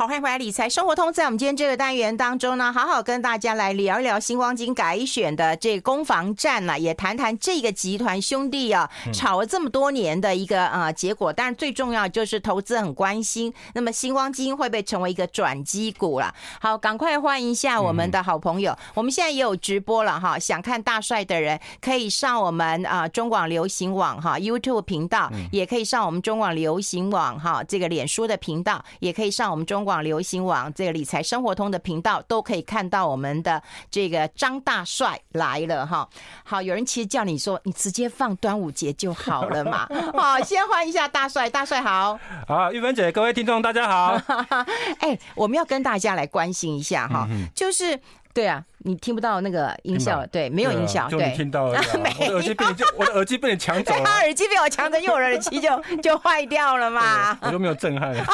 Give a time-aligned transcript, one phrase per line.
[0.00, 1.12] 好，欢迎回来理财生活通。
[1.12, 11.30] 在我们今天这个单元当中呢，好好跟大家来聊一聊星光金改选的这个攻防战呢，也谈谈这个集团兄弟啊吵了这么多年的一个啊结果。
[11.30, 16.34] 但是，最重要就是投资很关心，那么星光金会不会成为一个转机股了？
[16.62, 18.74] 好，赶快欢迎一下我们的好朋友。
[18.94, 30.00] 我们现在也有直播了哈，想看大帅的人可以上我们啊中广流行网哈 YouTube 频道，也可以上我们中广流行网哈这个脸书的频道，也可以上我们中广。
[30.00, 36.08] 广流行网这个理财生活通的频道都可以看到我们的这个张大帅来了哈。
[36.44, 39.88] 好，有人其实叫你说，你直接放端午节就好了嘛。
[40.14, 42.16] 好，先欢迎一下大帅，大帅好。
[42.46, 44.16] 好，玉芬姐，各位听众大家好。
[45.00, 47.98] 哎，我们要跟大家来关心一下哈，就是。
[48.32, 51.78] 对啊，你听不到那个音效，对，没有音效，对，就你听到了，
[52.18, 55.68] 我的耳机被你就我的耳机被你抢走了，他耳机被我抢走，因为我的耳机就
[56.02, 58.14] 就坏掉了嘛，我都没有震撼。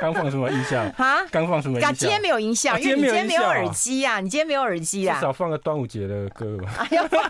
[0.00, 1.18] 刚放什么音效啊？
[1.30, 1.92] 刚放什么音效？
[1.92, 6.86] 今天没有音效，因为你今天没有耳机啊，你今天没有耳机啊，至少放个端午节的歌吧。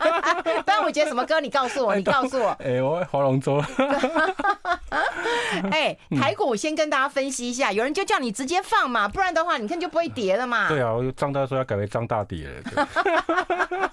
[0.64, 1.40] 端午节什么歌？
[1.40, 2.50] 你告诉我，你告诉我。
[2.64, 3.62] 哎，我划龙舟。
[5.70, 10.68] 哎，台股先跟大家分析一下，有人就叫你直接放嘛，不然的话，你看就不会跌了嘛。
[10.68, 12.88] 对啊，我张大说要改为张大跌了。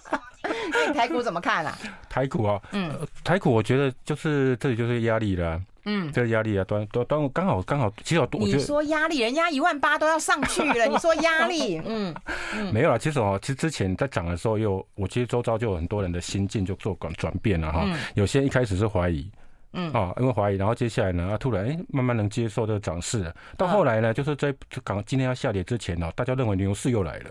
[0.73, 1.77] 那台股怎么看啊？
[2.09, 2.91] 台股啊，嗯，
[3.23, 12.13] 台股我觉得就是这里就是压力了，嗯，这个压力啊，端端端午刚好刚好，其实我我觉得你说压力，人家一万八都要上去了， 你说压力，嗯，
[12.73, 12.99] 没有了。
[12.99, 17.87] 其实哦，其实之前在涨的时候，又我其实周遭就有很多人的心境就做转转变了哈。
[18.15, 19.29] 有些一开始是怀疑。
[19.73, 27.29] 嗯啊，因为怀疑，然后接下来呢，啊，突然哎，慢慢能接受这个涨势，到后来呢，就是在港今天要下跌之前呢，大家认为牛市又来了。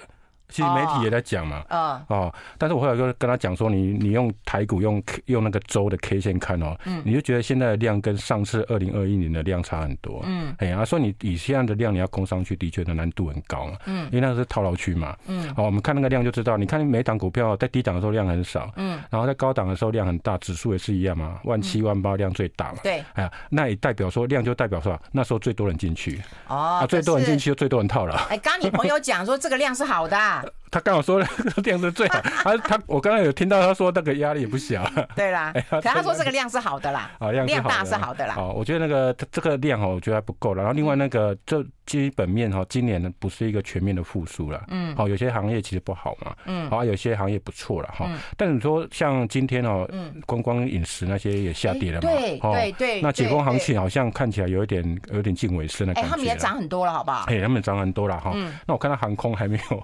[0.50, 30.39] 其实媒体也在讲嘛，啊、哦，哦，但是我后来就跟他讲说，你你用台股用用那个周的 K 线看哦，嗯，你就觉得现在的量跟上次二零二一年的量差很多，嗯，哎呀，说你以现在的量你要攻上去，的确的难度很高嘛，嗯，因为那个是套牢区嘛，嗯，好，我们看那个量就知道，你看每档股票在低档的时候量很少，嗯，然后在高档的时候量很大，指数也是一样嘛，万七万八量最大嘛，对，哎呀，那也代表说量就代表说那时候最多人进去，哦，最多人进去就最多人套牢，哎，刚你朋友讲说这个量是好的。
[30.42, 30.59] back.
[30.70, 31.26] 他刚好说了，
[31.64, 32.20] 量是最好。
[32.44, 34.88] 他他，我刚刚有听到他说那个压力也不小。
[35.16, 38.34] 对啦，可他说这个量是好的啦，啊，量大是好的啦。
[38.34, 40.62] 好，我觉得那个这个量哦，我觉得还不够了。
[40.62, 44.62] 然后另外那个这基本面哈，今年呢不是一个全面的复苏了。
[44.68, 44.94] 嗯。
[44.94, 46.32] 好，有些行业其实不好嘛。
[46.46, 46.70] 嗯。
[46.70, 48.08] 好，有些行业不错了哈。
[48.36, 49.88] 但你说像今天哦，
[50.24, 52.08] 观光饮食那些也下跌了嘛？
[52.08, 53.02] 对对对。
[53.02, 56.08] 那解封行情好像看起来有一点有点近尾声的感觉。
[56.08, 57.24] 哎，他们也涨很多了，好不好？
[57.26, 58.30] 哎，他们涨很多了哈。
[58.36, 58.56] 嗯。
[58.68, 59.82] 那我看到航空还没有，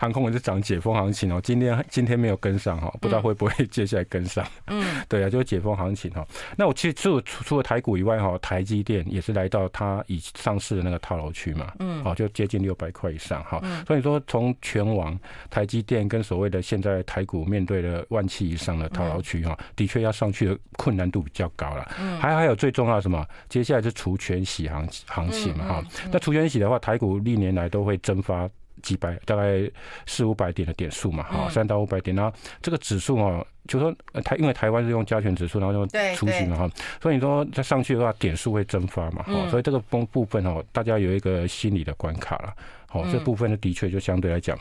[0.00, 0.23] 航空。
[0.24, 4.42] 我是涨解封行情哦，今天今天没有跟上哈，不知道会不会接下来跟上。
[4.68, 6.26] 嗯， 对啊，就是解封行情哈。
[6.56, 11.72] 那我其实除除了台股以外哈，台积电也是来到它已上市的那个套牢区嘛。
[11.78, 13.62] 嗯，好，就接近六百块以上哈。
[13.86, 15.18] 所以说从全网
[15.50, 21.92] 台积电跟所谓的现在台股面对的万七以上的套牢区哈，的确要上去的困难度比较高了。
[22.00, 23.22] 嗯，还还有最重要的什么？
[23.50, 25.84] 接下来是除权洗行行情嘛哈。
[26.10, 28.48] 那除权洗的话，台股历年来都会蒸发。
[28.84, 29.68] 几百大概
[30.06, 36.70] 四五百点的点数嘛，哈，三到五百点，然后这个指数哦，就说台因为台湾是用加权指数，然后用除息嘛，哈，
[37.02, 42.54] 所以你说它上去的话，点数会蒸发嘛，哈，所以这个部部分哦，大家有一个心理的关卡了。
[42.94, 44.56] 哦，这部分呢，的确就相对来讲，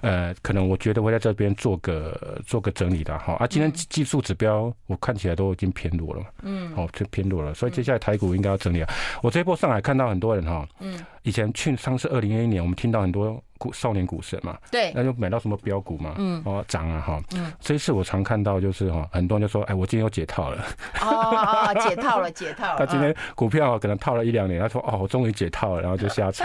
[0.00, 3.32] 呃，可能我觉得会在这边做个做个整理的哈。
[3.32, 8.88] 啊，今天技术指标我看起来都已经偏弱了，嗯，好，就偏弱了，所以接下来台股应该要整理啊。
[9.24, 20.62] 我这一波上海看到很多人哈，嗯，以前去上次二零二一年，我们听到很多股少年股神嘛，对，那就买到什么标股嘛，嗯，哦，涨啊哈，嗯，这一次我常看到就是哈，很多人就说，哎，我今天又解套了，
[21.00, 22.76] 哦，解套了，解套了。
[22.84, 26.44] 他今天股票可能套了一两年，他说，哦，我终于解套了，然后就下车。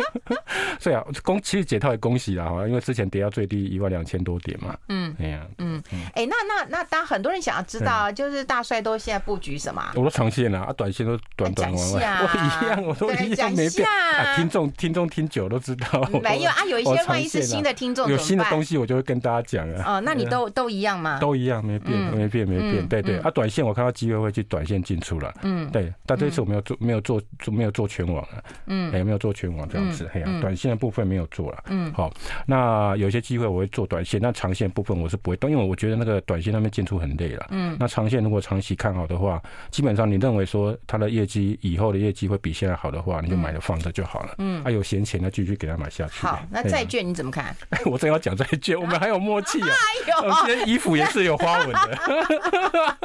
[0.78, 4.76] 所以啊，恭其实解套也恭喜了哈，因为之前跌到最低一万两千多点嘛。
[4.88, 5.82] 嗯，哎呀，嗯，
[6.14, 9.82] 哎，那那那当很多人想要知道，就是大帅都现在布局什么？
[9.94, 12.18] 我都长线啊，短线都短短弯弯。
[12.20, 13.88] 我一样，我都一样没变。
[14.36, 16.02] 听众听众听久都知道。
[16.22, 19.96] 没有啊，有一些万一是新的听众，有新的东西我就会跟大家讲啊。
[19.96, 21.18] 哦，那你都都一样吗？
[21.20, 22.86] 都一样，没变，没变，没变。
[22.88, 25.32] 对对，啊，短线我看到机会会去短线进出了。
[25.42, 28.44] 嗯，对，但这次我没有做，没有做，没有做全网了。
[28.66, 31.64] 嗯，也，没有做全网这样子，哎呀，短线的部分没有做了。
[31.68, 32.12] 嗯，好，
[32.46, 37.46] 那有些机会我会做短线，那长线部分我是不会动，因为我觉得那个短线那边进出很累了。
[37.50, 39.40] 嗯，那长线如果长期看好的话，
[39.70, 44.34] 基本上你认为说它的业绩以后的业绩会比现在好的话，你就买了放着就好了。
[44.38, 46.21] 嗯，啊，有闲钱那继续给他买下去。
[46.22, 47.54] 好，那债券你怎么看？
[47.84, 49.66] 我正要讲债券，我们还有默契啊！
[50.06, 51.98] 哎呦，今天衣服也是有花纹的。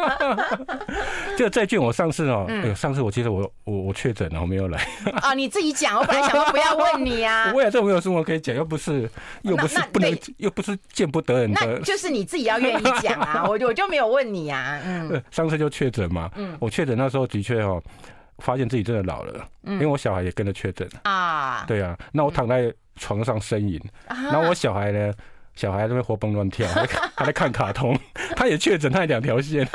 [1.36, 4.88] 这个债券我上次哦，哎呦，上次我记得我我我确诊了，我没有来。
[5.22, 7.52] 啊，你自己讲，我本来想说不要问你啊。
[7.56, 9.10] 我也这没有什么可以讲，又不是
[9.42, 11.60] 又不是不能，又不是见不得人的。
[11.66, 14.80] 那就是你自己要愿意讲啊，我我就没有问你啊。
[14.86, 16.30] 嗯，上次就确诊嘛。
[16.36, 17.82] 嗯，我确诊那时候的确哦。
[18.44, 21.66] 发现自己真的老了，因为我小孩也跟着确诊啊。
[21.68, 25.14] 对啊，那我躺在床上呻吟，然后我小孩呢，
[25.56, 26.68] 小孩在那边活蹦乱跳，
[27.16, 27.98] 还在看卡通，
[28.36, 29.68] 他也确诊，他也两条线。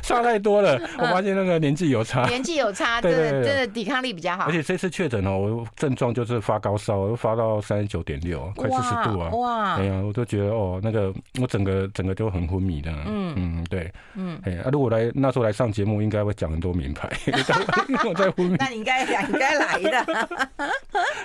[0.10, 4.44] 差太多了， 我发现那个年纪有差，年纪有差，真的真的抵抗力比较好。
[4.44, 9.30] 而且这次确诊哦，我症状就是发高烧，我发到三十九点六，快四十度啊！
[9.30, 12.90] 哇，哎呀，我都觉得哦，那个我整个整个都很昏迷的。
[13.06, 17.08] 嗯嗯，对，嗯，哎，呀，如果来那时候来上节目，应该会讲很多名牌。
[18.08, 20.28] 我在昏迷，那你应该应该来的。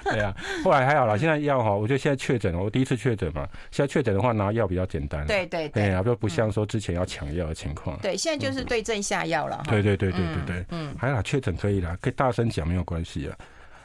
[0.04, 5.25] 对啊，后来还好了，现在药哈，我觉得现在确诊，我第一次确诊嘛，现在确诊的话拿药比较简单。
[5.25, 7.98] 对对对，哎，就不像说之前要抢药的情况。
[8.01, 8.86] 对，现在就是对。
[8.86, 13.36] 症下药了，对对对对对对，嗯，还好确诊可以啦，可以大声讲没有关系啊。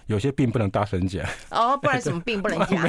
[0.09, 2.83] 有些病不能大声讲哦，不然什么病不能讲？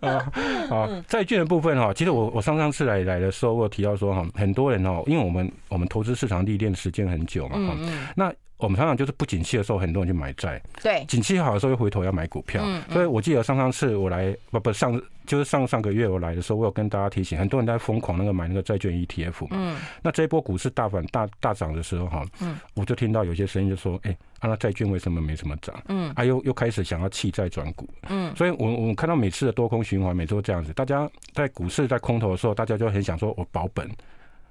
[0.00, 0.30] 啊
[0.70, 8.32] 啊，债券的部分哈，其实我我上上次来来的时候，我有提到说哈，很多人哦，因为我们我们投资市场历练时间很久嘛，嗯，那。
[8.62, 10.60] 我们常常就是不景气的时候，很多人去买债。
[10.82, 12.62] 对，景气好的时候又回头要买股票。
[12.64, 19.46] 嗯，所以我记得上上次我来不不上就是上上个月我来的时候，我有跟大家提醒，很多人在疯狂那个买那个债券 ETF。
[19.50, 25.74] 嗯，那这一波股市大反大大涨的时候哈，嗯，我就听到有些声音就说，哎，那债券为什么没什么涨？
[25.88, 27.88] 嗯，啊又又开始想要弃债转股。
[28.08, 33.88] 嗯，所以我我看到每次的多空循环，每次都这样子，大家在股市在空头的时候，大家就很想说我保本。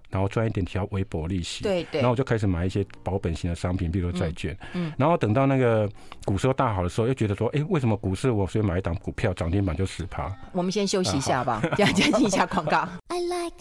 [0.09, 5.89] 然后赚一点小微薄利息，对对，然后我就开始买一些保本型的商品，比如债券，嗯，然后等到那个
[6.25, 10.31] 股市大好的时候，又觉得说，哎，为什么股市我随便买一档股票涨停板就十趴？
[10.51, 12.87] 我们先休息一下吧， 这样接听一下广告。
[13.07, 13.55] I like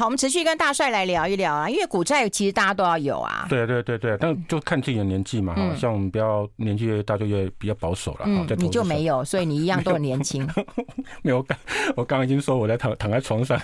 [0.00, 3.44] 好，我们持续跟大帅来聊一聊啊，因为股债其实大家都要有啊。
[3.50, 8.20] 对对对对，但就看自己的年纪嘛，哈，像我们比较年纪越大就越比较保守了。
[8.24, 10.48] 嗯，你就没有，所以你一样都很年轻。
[11.20, 11.58] 没有，我刚
[11.96, 13.60] 我刚刚已经说我在躺躺在床上。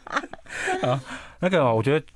[0.80, 0.98] 啊，
[1.40, 2.06] 那个我觉得。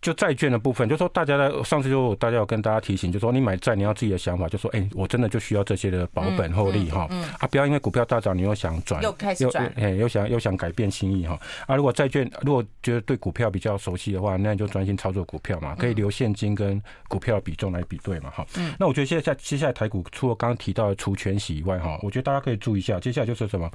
[0.00, 7.24] 就债券的部分，就说大家在上次就大家有跟大家提醒，就说你买债你要自己的想法，就说哎、欸，我真的就需要这些的保本厚利哈，嗯。
[7.38, 18.46] 啊不要因为股票大涨你又想转，又开始转，哎又想又想改变心意哈，啊如果债券如果觉得对股票比较熟悉的话，那你就专心操作股票嘛，可以留现金跟股票比重来比对嘛哈，
[18.78, 23.68] 那我觉得现在在接下来台股除了刚刚提到的除权息以外哈，我觉得大家可以注意一下，接下来就是什么？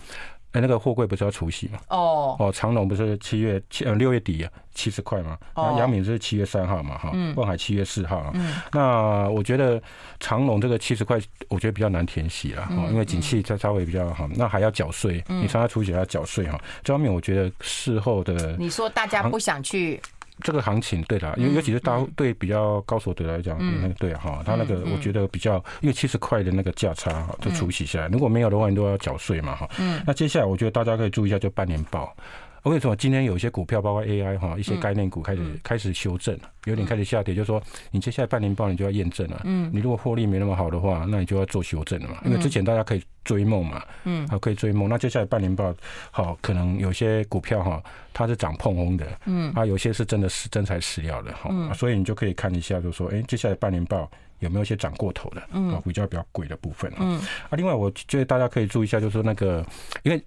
[0.53, 1.79] 哎，那个货柜不是要除夕嘛？
[1.89, 5.38] 哦哦，长隆不是七月七呃六月底啊七十块嘛？
[5.55, 6.97] 那阳明是七月三号嘛？
[6.97, 8.33] 哈，万海七月四号啊。
[8.71, 9.81] 那我觉得
[10.19, 11.19] 长隆这个七十块，
[11.50, 16.59] 我觉得比较难填息了哈，因为景气它稍微比较好，那还要缴税，你参加除息还要缴税哈。
[16.83, 19.99] 这方面我觉得事后的，你说大家不想去。
[20.44, 29.69] 这个行情对啦，因为尤其是大对比较高所得来讲，那个对哈，他那个我觉得比较，因为七十块的那个价差就除息下来，如果没有的话，你都要缴税嘛哈。
[29.80, 30.01] 嗯。
[30.06, 32.16] 那接下来我觉得大家可以注意一下，就半年报。
[32.63, 37.62] 为什么今天有一些股票，包括 AI 哈，一些概念股开始开始修正了，有点开始下跌，就是说
[37.92, 39.42] 你接下来半年报你就要验证了。
[39.44, 42.18] 嗯，你如果获利没那么好的话，那你就要做修正了嘛。
[42.24, 44.88] 因为之前大家可以追梦嘛，嗯，好可以追梦。
[44.88, 45.75] 那接下来半年报
[46.10, 47.83] 好，可能有些股票哈，
[48.13, 54.09] 它是涨碰红的，嗯，啊，有些是真的是真材实料的哈，所以你就可以看一下，就是说，哎，接下来半年报
[54.40, 59.66] 有没有一些涨过头的，嗯，比较比较贵的部分，嗯，啊，另外我觉得大家可以注意一下，就是说那个，
[60.04, 60.23] 因为。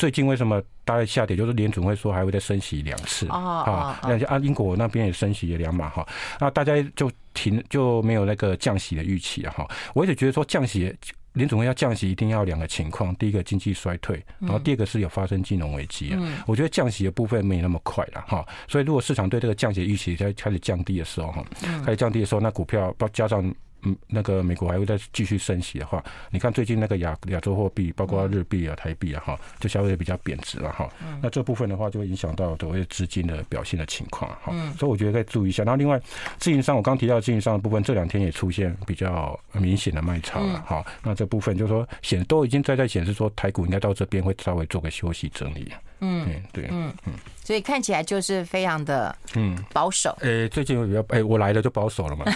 [0.00, 1.36] 最近为什么大概下跌？
[1.36, 6.08] 就是联准会说还会再升息两次啊，那啊英国那边也升息了两码哈，
[6.40, 9.68] 那大家就停就没有那个降息的预期了哈。
[9.92, 10.90] 我一直觉得说降息
[11.34, 16.44] 联总会要降息一定要两个情况，第一个经济衰退，然后第二个是有发生金融危机啊。
[16.46, 21.44] 我觉得降息的部分没那么快了哈，所以如果市场对这个降息预期在开始降低的时候哈，
[21.84, 23.54] 开始降低的时候，那股票包加上。
[23.82, 30.88] 嗯，那个美国还会再继续升息的话，你看最近那个亚亚洲货币，包括日币啊、台币啊，哈，就相对比较贬值了哈。
[31.22, 34.52] 那这部分的话，就会影响到所谓资金的表现的情况哈。
[34.78, 35.64] 所以我觉得可以注意一下。
[35.64, 36.00] 然后另外，
[36.38, 40.84] 自营商我刚提到自营商的部分，这两天也出现比较明显的卖超了哈。
[41.02, 45.72] 那这部分就是说显都已经在在显示说台股应该到这边会稍微做个休息整理。
[46.00, 47.12] 嗯，对，嗯嗯，
[47.44, 50.16] 所以看起来就是非常的嗯保守。
[50.22, 52.24] 哎，最近比较哎，我来了就保守了嘛。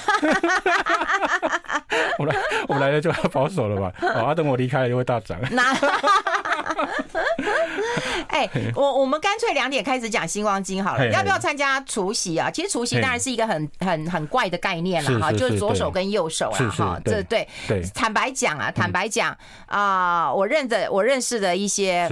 [2.19, 2.37] 我来
[2.69, 3.93] 我来了就要保守了嘛。
[4.09, 5.39] 啊，等我离开了就会大涨。
[5.51, 5.75] 那。
[8.29, 12.51] 哎，我我们干脆两点开始讲星光金好了，要不要参加除夕啊？
[12.51, 17.83] 其实除夕当然是一个很很很怪的概念了哈，就是左手跟右手啊哈，这对对。
[17.95, 22.09] 坦白讲啊，坦白讲啊，我认得我认识的一些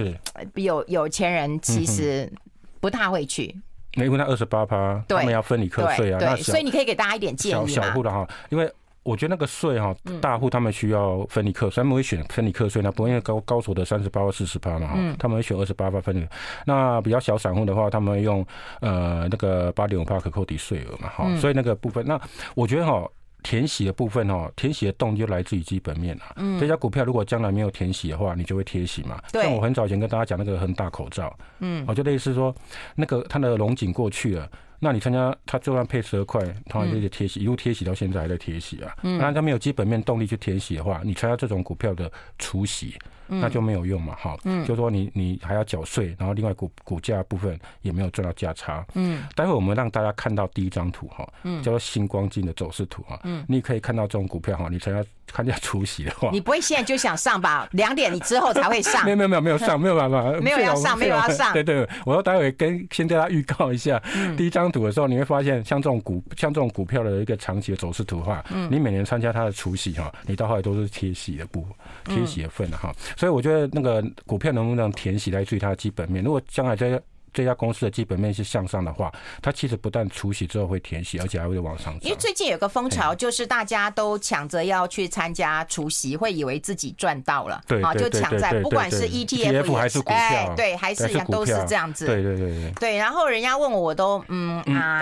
[0.55, 2.31] 有有钱人，其实
[2.79, 3.55] 不太会去，
[3.93, 8.71] 因为他二十八趴，他们要分你课税啊，对，所以你可以给大家一点建议小户的哈，因为。
[9.05, 16.25] 我觉得那个税哈，大户他们需要分离课税，他们会选分离课税，那不会因为高高所得三十八或四十趴嘛哈，他们会选二十八趴分离。
[16.65, 18.45] 那比较小散户的话，他们用
[18.79, 22.17] 呃那个八点五趴可扣抵税额嘛哈，所以那个部分，那
[22.55, 23.05] 我觉得哈。
[23.43, 26.23] 填息的部分哦，填息的动就来自于基本面了。
[26.37, 29.21] 嗯，这家股票如果将来没有填息的话，你就会贴息嘛。
[29.31, 29.43] 对。
[29.43, 32.55] 像我很早前跟大家讲那个恒大口罩，嗯，我就类似说，
[32.95, 34.49] 那个它的龙井过去了，
[34.83, 38.93] 那你参加他就算配十二块，同样就是贴息，一路贴息到现在还在贴息啊。
[39.03, 39.17] 嗯。
[39.17, 42.95] 那他没有基本面动力去贴息的话，你参加这种股票的除息。
[43.25, 57.67] 那就没有用嘛，哈，嗯，就说你你还要缴税，然后另外股股价部分也没有赚到价差，嗯，待会我们让大家看到第一张图哈，嗯，叫做星光金的走势图哈，嗯，你可以看到这种股票哈，你参加参加除息的话，你不会现在就想上吧？
[57.71, 59.03] 两点你之后才会上？
[59.07, 63.99] 没有没有没有没有 上，没有办法，没有要上，没有要上，对对，我要待会跟先跟大家预告一下，
[64.37, 71.65] 第一张图的时候你会发现，像这种股像这种股票的一个长期的走势图的话，嗯，你每年参加它的除息哈，你到后来都是贴息的部
[72.05, 74.03] 贴息的份的哈，所以我觉得那个。
[74.25, 76.23] 股票能不能填息来自于它的基本面？
[76.23, 76.99] 如果将来这家
[77.33, 79.11] 这家公司的基本面是向上的话，
[79.41, 81.99] 它其实不但除息之后会填息，而且还会往上涨。
[82.03, 92.71] 因为最近有个风潮，就是大家都抢着要去参加除息，会以为自己赚到了，对，就抢在不管是 ETF 还是股票，哎，对，还是都是这样子，对对对对。
[92.79, 95.01] 对，然后人家问我，我都嗯啊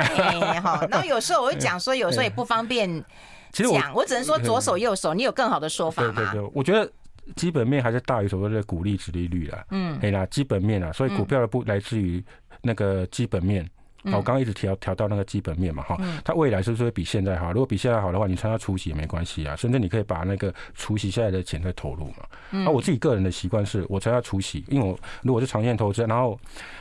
[0.89, 3.03] 然后有时候我会讲说，有时候也不方便
[3.51, 6.13] 讲，我只能说左手右手，你有更好的说法吗？
[6.15, 6.89] 对对对，我觉得。
[7.35, 12.23] 基本面还是大于所谓的股利值利率啦，嗯，对啦，基本面啊，所以股票的不来自于
[12.61, 13.67] 那个基本面。
[14.05, 17.51] 我刚刚一直调调到那个基本面嘛，哈，它未来是不是会比现在好？
[17.51, 22.65] 如果比现在好的话，你参加除息也没关系啊，甚至你可以把那个除息下来的钱再投入嘛。
[22.65, 26.35] 啊，我自己个人的习惯是我参加除息，因为我如果是长线投资，然后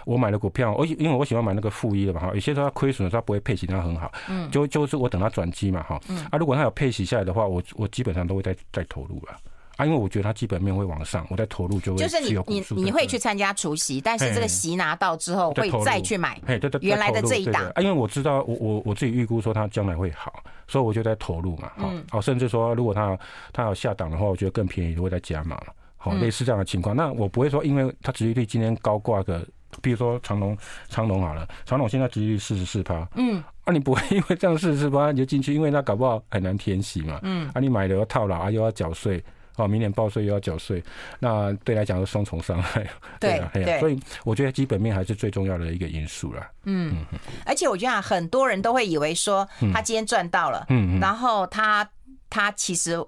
[0.06, 9.32] 我买了股票，我因为我喜欢买那个负一的嘛，哈，有些时候它亏损的时候它不会配息，它很好，嗯，就就是我等它转机嘛，哈，啊，如果它有配息下来的话，我我基本上都会再再投入了。
[9.32, 9.38] 啊，
[9.84, 17.64] 因为我觉得它基本面会往上，我再投入就会就是你你你会去参加除夕，但是这个席拿到之后会再去买，哎对对，原来的这一档。
[17.74, 21.70] 啊，因为我知道我我我自己预估说它将来会好，所以我就在投入嘛。
[21.76, 23.18] 好，哦，甚至说如果它
[23.52, 25.60] 它要下档的话，我觉得更便宜，就会再加码。
[25.96, 29.46] 好，类似这样的情况，那我不会说，因为它殖利率今天高挂个，
[29.82, 30.56] 比如说长隆
[30.88, 39.22] 长隆好了，长隆现在殖利率四十四趴，嗯，啊，你不会因为这样四十四趴你就进去，因为那搞不好很难填息嘛，嗯，啊，你买了要套牢啊，又要缴税。
[39.56, 40.82] 哦，明年报税又要缴税，
[41.18, 42.86] 那对来讲是双重伤害。
[43.20, 46.50] 对啊，对，所以我觉得基本面还是最重要的一个因素啦。
[46.64, 47.04] 嗯，
[47.44, 51.88] 而且我觉得很多人都会以为说他今天赚到了，嗯，然后他
[52.30, 52.98] 他其实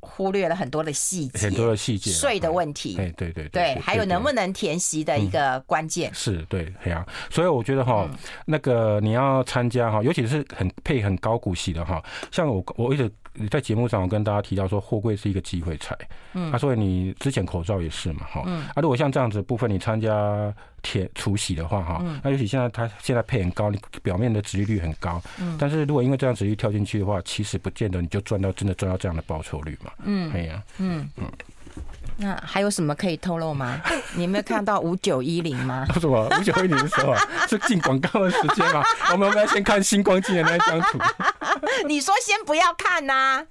[0.00, 6.12] 忽略了很多的细节，很多的细节，税的问题，对对对对，还有能不能填息的一个关键。
[6.14, 8.08] 是对，对啊，所以我觉得哈，
[8.46, 12.02] 那个你要参加哈，尤其是很配很高股息的哈，
[12.32, 13.08] 像我我一直。
[13.34, 15.96] 你在节目上我跟大家提到说，货柜是一个机会财，
[16.34, 31.08] 嗯，啊，所以你之前口罩也是嘛，哈，嗯，啊，如果像这样子部分你参加铁除息的话，哈，那尤其现在它现在配很高，你表面的值利率很高，嗯，但是如果因为这样子一跳进去的话，其实不见得你就赚到真的赚到这样的报酬率嘛，嗯，哎呀，嗯。
[31.16, 31.30] 嗯。
[32.20, 33.80] 那还有什么可以透露吗？
[34.14, 35.86] 你有没有看到五九一零吗？
[35.98, 37.20] 什么五九一零的时候啊？
[37.48, 38.82] 是进广告的时间吗？
[39.12, 40.98] 我们要不要先看星光金的那一张图。
[41.86, 43.46] 你说先不要看呐、啊？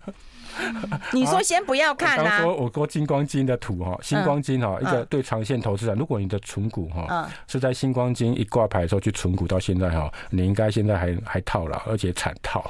[1.14, 2.38] 你说先不要看呐、啊？
[2.40, 12.70] 我说我说新光金的图哈，星光金哈，一个对长线投资人，如果你的存股哈是在星光金一挂牌的时候去存股，到现在哈，你应该现在还还套牢，而且惨套。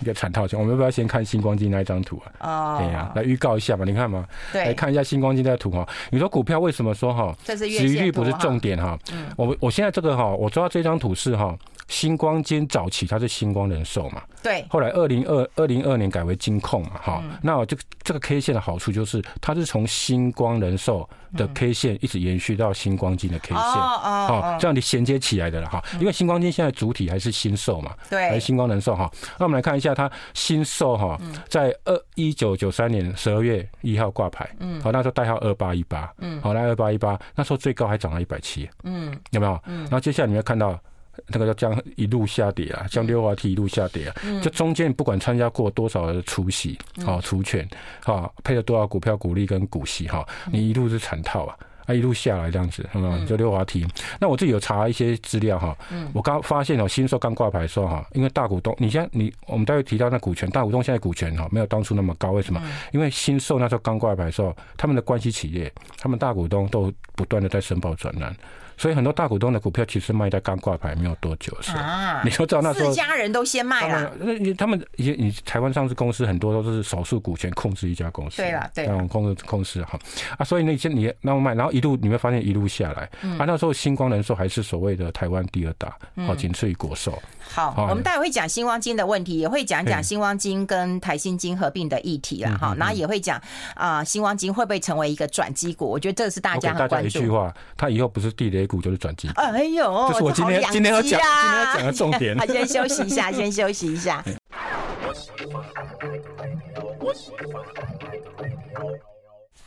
[0.00, 2.40] 一个惨套型，我们要不要先看星光金那一张图啊？
[2.40, 5.86] 哦，对呀，来预告一下吧，你看嘛，对，来看一下星光金这个图哈。
[6.10, 8.98] 你说股票为什么说哈，殖利率不是重点哈？
[9.12, 11.56] 嗯，我我现在这个哈，我抓到这张图是哈，
[11.90, 21.06] 新光金早期它是星光人寿嘛，对，后来二零二二零二年改为金控嘛，哈，那我这个这个 K 线的好处就是它是从星光人寿
[21.36, 31.18] 的 K 线一直延续到星光金的 K 线，哦哦，这样你衔接起来的了哈，因为星光金现在主体还是新寿嘛，对，还是星光人寿哈，那我们来看一下它新寿哈，
[31.48, 39.60] 在二一九九三年十二月一号挂牌，嗯，好，那时候代号二八一八，嗯，好，那二八一八那时候最高还涨到一百七，嗯，有没有？
[39.66, 40.78] 嗯，然后接下来你会看到。
[41.26, 47.68] 那个叫将一路下跌啊，像溜滑梯一路下跌啊，这中间不管参加过多少的除息，啊除权，
[48.04, 53.26] 啊配了多少股票股利跟股息哈，你一路是惨套啊，啊一路下来这样子，有没有？
[53.26, 53.86] 就溜滑梯。
[54.18, 55.76] 那我自己有查一些资料哈，
[56.12, 62.62] 我刚发现哦，新寿刚挂牌的时候哈，因为大股东，你现在你我们待会提到那股权，大股东现在股权哈没有当初那么高，为什么？
[62.92, 68.34] 因为新寿那时候刚挂牌的时候，他们的关系企业，他们大股东都不断的在申报转让。
[68.80, 71.78] 所以很多大股东的股票其实卖在刚挂牌没有多久的时候，
[72.24, 74.10] 你说知道那时候四家人都先卖了。
[74.18, 79.98] 那你他们也你台湾上市公司很多都是少数股权控制一家公司，对了对，那种控制控制哈
[80.38, 83.02] 啊，所以那些你那么卖，然后一路你会发现一路下来，
[83.36, 85.94] 啊那时候星光人寿还是所谓的台湾第二大，
[86.26, 87.22] 好仅次于国寿。
[87.52, 93.40] 好，我们待会会讲新光金的问题，也会讲讲新光金跟台新金合并的议题了哈，然后也会讲
[93.74, 95.86] 啊新光金会不会成为一个转机股？
[95.86, 97.08] 我觉得这个是大家很关注。
[97.08, 99.28] 一句话，它以后不是地雷股就是转机。
[99.36, 102.38] 哎呦，这是我今天今天要讲今天要讲的重点。
[102.38, 104.22] 好，先休息一下， 先休息一下。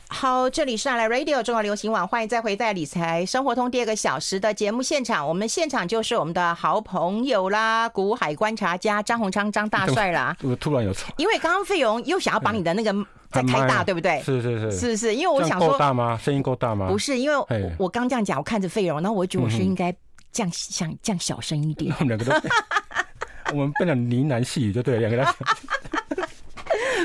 [0.08, 5.26] 好，这里是爱来 Radio 中国流行网，欢迎再回在理财生活通第二个小时的节目现场。
[5.26, 10.36] 我们现场就是我们的好朋友啦，股海观察家张鸿昌张大帅啦。
[10.44, 12.94] 我突然有因为刚刚费勇又想要把你的那个
[13.32, 14.22] 再开大，对不对？
[14.22, 16.16] 是是是，是是，因为我想说够大吗？
[16.22, 16.86] 声音够大吗？
[16.86, 17.46] 不是，因为我
[17.78, 19.92] 我刚这样讲，我看着费勇，然后我觉得我是应该
[20.30, 21.92] 降，想降小声一点。
[21.98, 22.48] 我们两个都，
[23.52, 25.26] 我们变成呢喃细语就对了，两个人。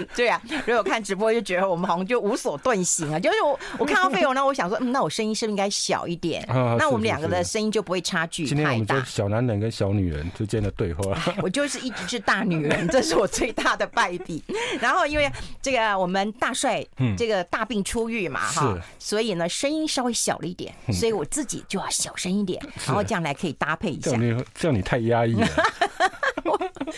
[0.16, 3.20] 对啊，如果看直播就觉得我们好像就无所遁形啊。
[3.20, 6.46] 就是我我看到费勇，那我想说，嗯，那我声音是不是应该小一点？
[6.78, 8.56] 那我们两个的声音就不会差距太大。
[8.56, 11.18] 今天我们就小男人跟小女人之间的对话。
[11.42, 14.44] 我就是一直是大女人，这是我最大的败笔。
[14.80, 15.30] 然后因为
[15.62, 16.86] 这个我们大帅
[17.18, 24.12] 这个大病初愈嘛，哈，所以呢声音稍微小了一点，所以我自己就要小声一点，然后这样来可以搭配一下。
[24.12, 25.48] 这样你这样你太压抑了。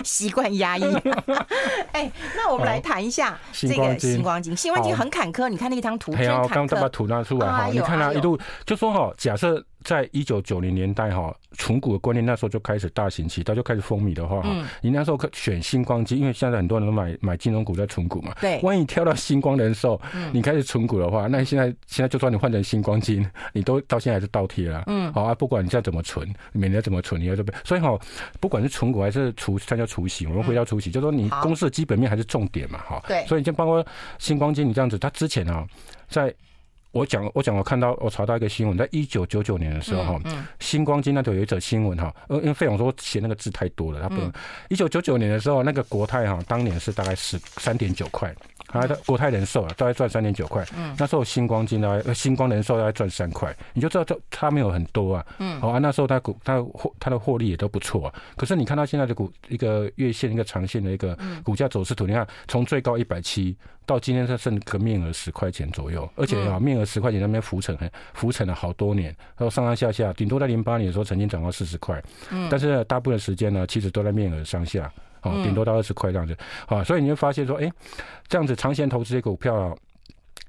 [0.03, 0.84] 习惯压抑。
[1.91, 4.55] 哎，那我们来谈一下这个星光金。
[4.57, 6.48] 星光金很坎坷，你看那张图，真坎坷。
[6.50, 9.63] 刚刚把图拿出来哈，你看它一路就说哈，假设。
[9.83, 18.33] 在一九九零年代哈，存股的观念那时候就开始大行其道，就开始风靡的话哈，你那时候可选新光金，因为现在很多人都买买金融股在存股嘛。
[18.39, 18.59] 对。
[18.61, 20.00] 万一挑到新光人寿，
[20.31, 24.83] 你开始存股的话，那现在现在就算你换成新光金，你都到现在还是倒贴了。
[24.88, 25.11] 嗯。
[25.13, 27.57] 好啊，不管你再怎么存，每年怎么存，你要这边。
[27.63, 27.97] 所以哈，
[28.39, 33.01] 不管是存股还是除参加除息，我们回到除息，就说你公司的基本面还是重点嘛哈。
[33.07, 33.25] 对。
[33.25, 33.85] 所以就包括
[34.20, 35.65] 新光金，你这样子，它之前啊，
[36.07, 36.33] 在。
[36.91, 40.21] 我讲，我讲，我看到，我查到一个新闻，在一九九九年的时候，哈，
[40.59, 44.31] 星光金那头有一则新闻，哈，呃，因为费勇说写那个字太多了，他不能。
[44.69, 48.33] 一九九九年的时候，那个国泰哈，当年是大概十三点九块。
[48.67, 50.65] 啊，国泰人寿啊，大概赚三点九块。
[50.77, 55.25] 嗯，那时候星光金呢，星光人寿大概赚三块，你就知道这它没有很多啊。
[55.39, 58.13] 嗯，好啊，那时候它股它获它的获利也都不错啊。
[58.37, 63.53] 可是你看到现在的股一个月线一个长线的一个股价走势图，你看从最高一百七
[63.85, 72.01] 到今天它剩个面额十块钱左右，而且啊面额十块钱那边浮沉很浮沉了好多年，然后上上下下，顶多在零八年的时候曾经涨到四十块。
[72.29, 74.91] 嗯，但是大部分时间呢，其实都在面额上下。
[75.24, 76.35] 哦，顶多到二十块这样子，
[76.67, 77.72] 啊，所以你会发现说，哎，
[78.27, 79.77] 这样子长线投资的股票，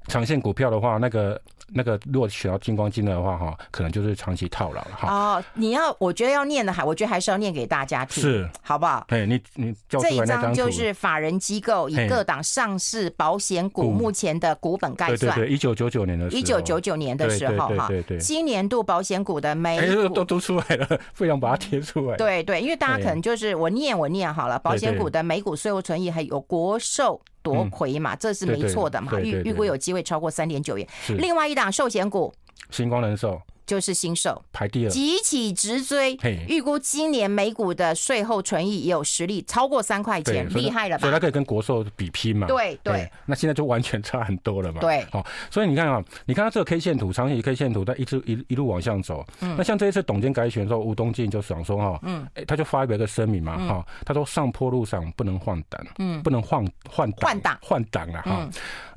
[0.06, 1.40] 长线股票的话，那个。
[1.74, 5.08] 那个如果选到金光金的话，哈，可能就是长期套牢了哈。
[5.08, 9.06] 哦，你要，我觉得要念的还，我觉得还是要念给大家听，是，好不好？
[9.08, 15.34] 哎，你你这一张就是法人机构以各档上市保险股目前的股本概算。
[15.36, 16.40] 对对，一九九九年的时候。
[16.40, 18.18] 一九九九年的时候哈，对对。
[18.18, 22.16] 今年度保险股的每股都都出来了，非常把它贴出来。
[22.16, 27.20] 对对，因为大家可能就是我念我念好了，保险股的每股税后存益还有国寿。
[27.42, 30.86] 夺魁嘛，这是没错的嘛，预预估有机会超过三点九元。
[31.18, 32.32] 另外一档寿险股，
[32.70, 33.40] 星光人寿。
[33.72, 34.44] 就是新手。
[34.52, 36.14] 排第二，急起直追，
[36.46, 41.00] 预估今年美股的税后存益也有实力超过三块钱，厉害了吧？
[41.00, 42.46] 所以它可以跟国寿比拼嘛？
[42.46, 44.82] 对对，那现在就完全差很多了嘛？
[44.82, 49.24] 对，好，所以你看啊，你看它这个 K 线图，长期 K 线图，它一直一一路往上走。
[49.40, 57.58] 那像这一次董监改选的时候，吴东进就想说哈，嗯，他就发表一个声明嘛，哈，他说上坡路上不能换挡，嗯，不能换换换挡。
[57.62, 58.46] 换挡了哈。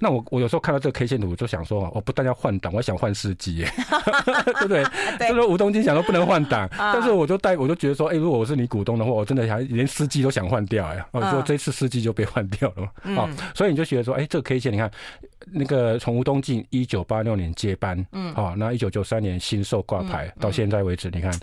[0.02, 3.64] 那我我有时候看到这个 K 线图，我就想说，我不但要换挡，我想换司机，
[4.60, 5.30] 对 不不对？
[5.30, 11.06] 就说吴东进想说不能换挡， 但是我就带，我就觉得说，哎，如果我是你股东的话，我真的还连司机都想换掉呀。
[11.12, 13.16] 我说这次司机就被换掉了嘛。
[13.16, 14.90] 好，所以你就觉得说，哎，这个 K 线你看，
[15.52, 21.34] 那个从吴东进一九八六年接班，嗯，好，那一九九三年新售挂牌到现在为止，你看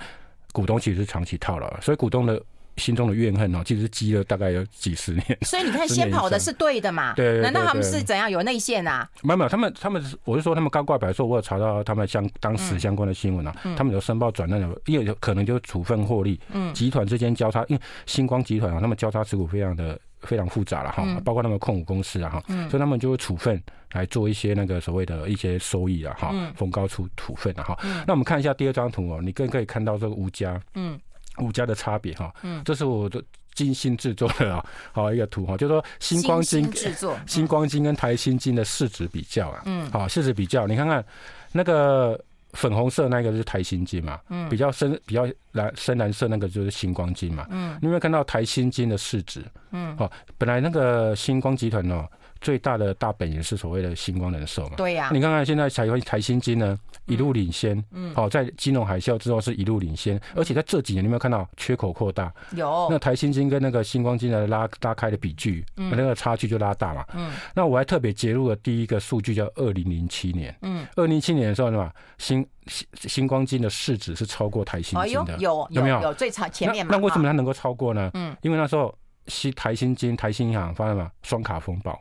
[0.52, 2.40] 股东其实是长期套牢，所以股东的。
[2.76, 5.24] 心中的怨恨哦，其实积了大概有几十年。
[5.42, 7.14] 所以你看，先跑的是对的嘛？
[7.14, 9.08] 对，难道他们是怎样有内线啊？
[9.22, 23.60] 没有没有，他们他们我是说，他们刚挂牌的时候，我有查到他们相当时相关的新闻啊，他们有申报转让的，因为有可能就是处分获利，嗯，集团之间交叉，因为星光集团啊，他们交叉持股非常的非常复杂了哈，包括他们控股公司啊哈，所以他们就会处分
[23.92, 27.78] 来做一些那个所谓的一些收益啊哈，逢高出处分啊哈。
[28.06, 30.98] 那我们看一下第二张图哦，你更可以看到这个吴家，嗯，
[31.38, 33.22] 吴家的差别哈，嗯，这是我的。
[33.54, 41.04] 精心制作的啊， 好一个图哈，就是说星光金制作， 星光金跟台新金的市值比较啊，嗯，好市值比较，你看看
[41.52, 42.18] 那个
[42.54, 49.44] 粉红色那个是台新金嘛，嗯，比较深比较蓝深蓝色那个就是星光金嘛，嗯，你有没有看到台新金的市值？
[49.72, 52.08] 嗯，好，本来那个星光集团哦。
[52.42, 54.74] 最大的大本营是所谓的星光人寿嘛？
[54.76, 55.08] 对呀。
[55.12, 56.76] 你看看现在台台新金呢，
[57.06, 57.82] 一路领先。
[57.92, 58.12] 嗯。
[58.14, 62.30] 好，在金融海啸之后是一路领先，而且在这几年，你有没有看到缺口扩大？
[62.54, 62.88] 有。
[62.90, 67.06] 那台新金跟那个星光金的拉拉开的比距，那个差距就拉大嘛。
[67.14, 67.30] 嗯。
[67.54, 70.54] 那我还特别截录了第一个数据，叫二零零七年。
[70.62, 70.84] 嗯。
[70.96, 71.94] 二零零七年的时候，是吧？
[72.18, 75.36] 新新新光金的市值是超过台新金的。
[75.38, 76.02] 有有没有？
[76.02, 76.96] 有最差前面嘛？
[76.96, 78.10] 那为什么它能够超过呢？
[78.14, 78.36] 嗯。
[78.42, 78.92] 因为那时候
[79.28, 81.96] 西台新金、台新银行发生了双卡风暴。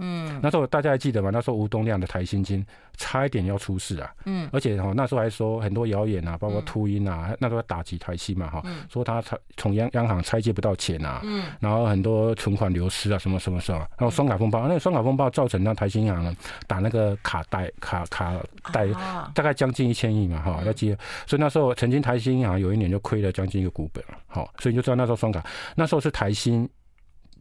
[0.00, 1.30] 嗯，那时候大家还记得吗？
[1.32, 2.64] 那时候吴东亮的台新金
[2.96, 4.10] 差一点要出事啊。
[4.24, 16.34] 嗯，而且哈那时候还说很多谣言啊，包括秃鹰啊，那时候打击台新嘛哈，说他从从央央行拆借不到钱啊，嗯，然后很多存款流失啊，什么什么什么，然后双卡风暴，那个双卡风暴造成那台新银行呢
[16.66, 18.34] 打那个卡贷卡卡
[18.72, 18.88] 贷
[19.34, 25.44] 大概将近一千亿嘛哈，要记得，所以那时候曾经台新银行有一年就亏了将近一个股本了，好，所以你就知道那时候双卡
[25.76, 26.68] 那时候是台新。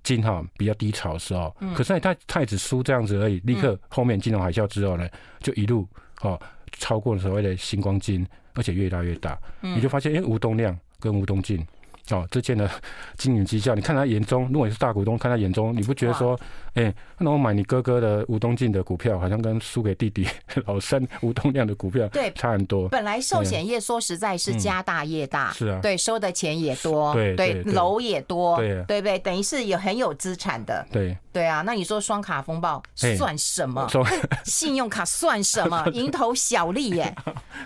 [0.04, 5.08] 金哈比较低潮的时候，可是他他也只输这样子而已，立刻后面金融海啸之后呢，
[5.40, 5.88] 就一路
[6.22, 6.40] 哦
[6.74, 11.66] 超过了所谓的星光金，而且越拉越大，你就发现哎，吴东亮跟吴东进。
[12.12, 12.70] 哦，之前的
[13.18, 16.40] 经营绩效，你看他眼中，如果你是大股东，看他眼中，你不觉得说，
[16.74, 20.28] 哎、欸，那我买你哥哥的吴东进的股票，好像跟输给弟弟
[20.66, 22.88] 老三吴东亮的股票对差很多。
[22.90, 29.20] 本来寿险业说实在是家大业大，是啊，对，收的钱也多，对对，楼也多，对对不对？
[29.20, 31.62] 等于是有很有资产的，对对啊。
[31.66, 33.88] 那你说双卡风暴算什么？
[34.46, 35.84] 信用卡算什么？
[35.94, 37.16] 蝇头小利耶。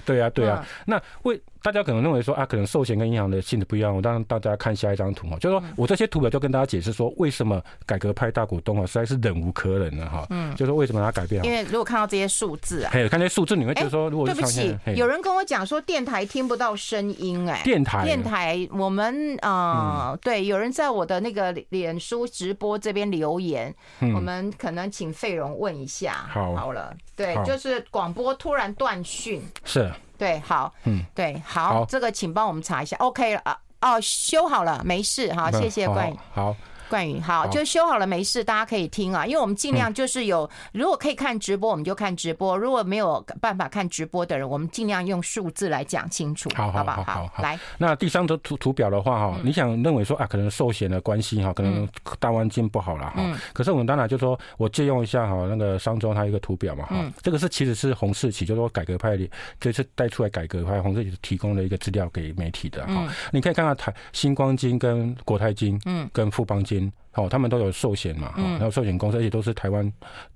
[0.05, 1.41] 对 啊对啊，那为。
[1.63, 3.95] 大家可能认为说啊，可能寿险跟银行的性质不一样。
[3.95, 10.27] 我让大家看下一张图哈，就是说我这些图表就跟大家解释说，为什么改革派大股东啊实在是忍无可忍了哈。
[10.29, 11.43] 嗯，就是为什么他改变？
[11.45, 29.89] 因为如果看到这些数字啊，哎，看这些数字，你会觉得说，如果对不起，有人跟我讲说电台听不到声音，哎，电台，电台，我们啊，对，有人在我的那个脸书直播这边留言，我们可能请费荣问一下，好，好了，对，就是广播突然断讯，是。
[30.23, 36.55] 对，好，嗯，对，好，好，这个请帮我们查一下，OK 了啊，哦，修好了，没事，好，谢谢关宇，好。
[36.93, 39.25] 冠宇，好，就修好了，没事，大家可以听啊。
[39.25, 47.59] 因为我们尽量就是有，如果可以看直播，我们就看直播；如果没有办法看直播的人，我们尽量用数字来讲清楚，好好好，好，来。
[47.79, 53.23] 那第三张图图表的话，哈，你想认为说啊，可能寿险的关系哈，可能大环境不好了哈。
[53.53, 59.27] 可是我们当然就说我借用一下哈，那个商周它一个图表嘛哈，这个是其实是洪世奇，就是说改革派里
[59.59, 63.07] 这次带出来改革派洪世奇提供了一个资料给媒体的哈。
[63.31, 66.82] 你可以看到台新光金跟国泰金，嗯，跟富邦金。
[67.11, 69.91] 好，他们都有寿险嘛，哈，然后寿险公司，而且都是台湾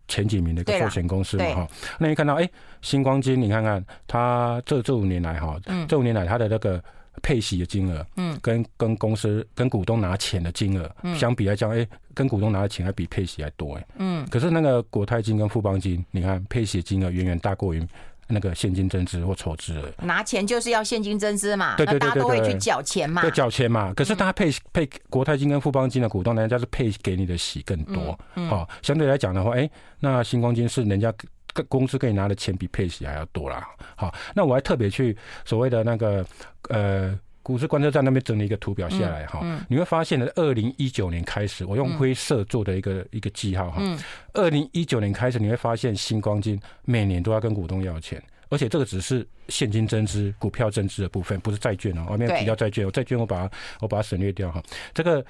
[0.08, 1.68] 前几名的一个寿险公司嘛，哈。
[1.98, 2.50] 那你看到，哎，
[2.82, 6.84] 星光金，你看看它这这五年来，哈，这五年来它的那个
[7.24, 14.28] 配息的金额，嗯，跟跟公司跟股东拿钱的金额相比来讲，哎，跟股东拿的钱还比配息还多，哎，嗯。
[14.30, 17.86] 可是那个国泰金跟富邦金，你看配息金额远远大过于。
[18.28, 23.94] 那个现金增资或筹资，拿钱就是要现金增资嘛，对对对，大家都会去缴钱嘛，对，缴钱嘛。
[23.94, 28.18] 可是他配配国泰金跟富邦金的股东，人家是配给你的息更多，
[28.50, 31.14] 好，相对来讲的话，哎，那星光金是人家
[31.68, 33.68] 公司给你拿的钱比配息还要多啦。
[33.96, 36.26] 好，那我还特别去所谓的那个
[36.70, 37.18] 呃。
[37.48, 43.82] 股市观测站那边整理一个图表下来哈，你会发现呢，二零一九年开始，我用灰色做的一个一个记号哈。
[44.34, 52.06] 二零一九年开始，你会发现新光金每年都要跟股东要钱，而且这个只是现金增资、股票增资的部分，不是债券哦。
[52.10, 54.62] 外面提到债券，我债券我把它我把它省略掉哈。
[54.94, 55.26] 这个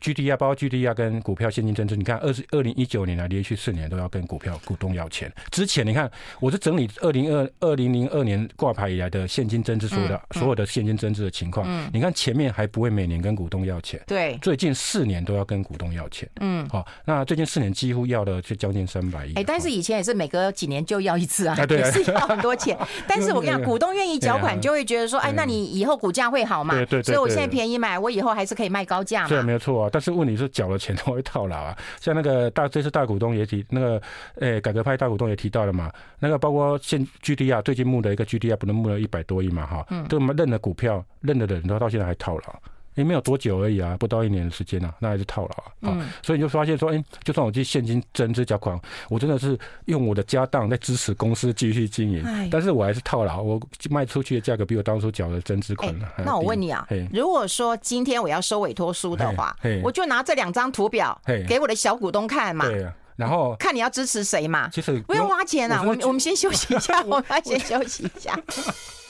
[0.00, 5.32] GDR 包括 GDR 跟股票现金增值，你看二十二零一九年来连续四年都要跟股票股东要钱。
[5.50, 11.66] 之前你看，我是整理二零二二零零二年挂牌以来的现金增值所有的所有的现金增值的情况。
[11.68, 16.28] 嗯你看前面还不会每年跟股东要钱，对，最近四年都要跟股东要钱。
[16.40, 19.32] 嗯，好，那最近四年几乎要的就将近三百亿。
[19.34, 22.76] 哎，但是以前也是每隔几年就要一次啊，也是要很多钱。
[23.08, 26.74] 但是我跟你讲， 股东愿意缴款，就会觉得说，哎，那你以后股价会好嘛？
[26.76, 27.02] 对对。
[27.02, 29.28] 所以我现在便宜买，我以后还是可以卖高价嘛？
[29.28, 29.87] 对，没有错啊。
[29.90, 31.76] 但是问题是缴了钱都会套牢啊。
[32.00, 34.02] 像那个大这次大股东也提那个，
[34.40, 35.92] 诶，改革派大股东也提到了嘛。
[36.18, 39.66] 那个包括现 GDR 最近募的一个 GDR 不能募了一百多亿嘛？
[39.66, 42.62] 哈，嗯，这么认的股票认的人都到现在还套牢。
[42.98, 45.72] 也没有多久而已啊，不到一年的时间啊，那还是套牢啊。
[45.82, 55.94] 嗯，所以你就发现说，哎，就算我去现金增资缴款，我真的是用我的家当在支持公司继续经营，但是我还是套牢，我卖出去的价格比我当初缴的增资款。
[56.24, 64.68] 那我问你啊，如果说今天我要收委托书的话，我就拿这两张图表给我的小股东看嘛，对啊，然后看你要支持谁嘛。
[64.70, 68.38] 其实不用花钱啊，我们我们先休息一下， 我们要先休息一下。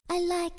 [0.08, 0.56] I like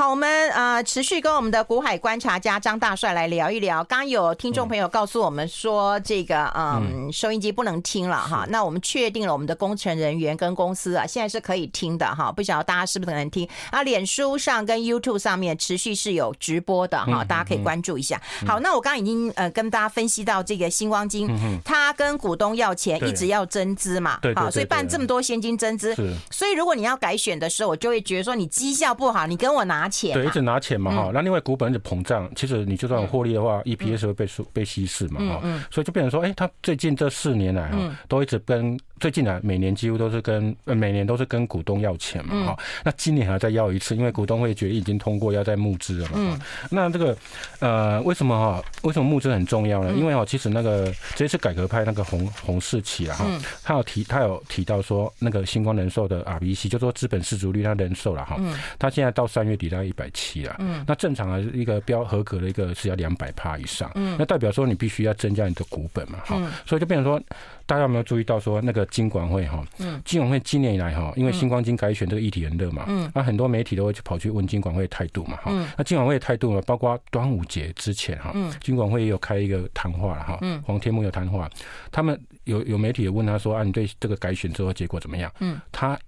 [0.00, 3.84] 好，我们呃持续跟我们的股海观察家张大帅来聊一聊。
[3.84, 8.46] 刚有听众朋友告诉我们说，这个嗯收音机不能听了哈。
[8.48, 12.32] 那我们确定了我们的工程人员跟公司啊，现在是可以听的哈。
[12.32, 13.82] 不晓得大家是不是能听啊？
[13.82, 18.18] 脸书上跟 YouTube 上面持续是有直播的哈，大家可以关注一下。
[18.46, 21.28] 好，那我刚刚已经呃跟大家分析到这个星光金，
[21.62, 25.94] 他跟股东要钱，一直要增资嘛，好，所以办这么多现金增资，
[26.30, 29.89] 所以如果你要改选的时候，我就会觉得说你绩效不好，你跟我拿。
[30.14, 38.78] 对，一直拿钱嘛哈，那另外股本一直膨胀，其实你就算有获利的话，EPS 会被被稀释嘛哈，所以就变成说，哎，他最近这四年来哈，都一直跟。
[39.00, 42.64] 最近啊，每年几乎都是跟呃，每年都是跟股东要钱嘛，哈、嗯。
[42.84, 46.12] 那今年还要再要一次，因为股东会决议已经通过要再募资了嘛。
[46.16, 46.40] 嗯。
[46.70, 47.16] 那这个
[47.60, 48.62] 呃，为什么哈？
[48.82, 49.92] 为什么募资很重要呢？
[49.94, 53.26] 因为哦，其实那个这次改革派那个洪洪世奇啊，哈，
[53.64, 58.38] 他有提他有提到说，那个星光人寿的 RBC，就说资本适足率，他人寿了哈，
[58.78, 60.56] 他现在到三月底大概一百七了。
[60.58, 60.84] 嗯。
[60.86, 63.90] 那正常的一个标合格的一个是要两百趴以上。
[63.94, 64.14] 嗯。
[64.18, 66.38] 那代表说你必须要增加你的股本嘛，哈。
[66.66, 67.18] 所以就变成说。
[67.66, 69.64] 大家有没有注意到说那个金管会哈？
[69.78, 81.48] 嗯，金管会今年以来哈，因为新光金改选这个议题很热嘛，嗯，那很多媒体都会去跑去问金管会态度嘛，哈，那金管会的态度呢，包括端午节之前哈，嗯，金管会也有开一个谈话了哈，嗯，黄天木有谈话，
[81.90, 85.32] 他们有有媒体也问他说啊，你对这个改选之后结果怎么样？
[85.40, 85.98] 嗯，他。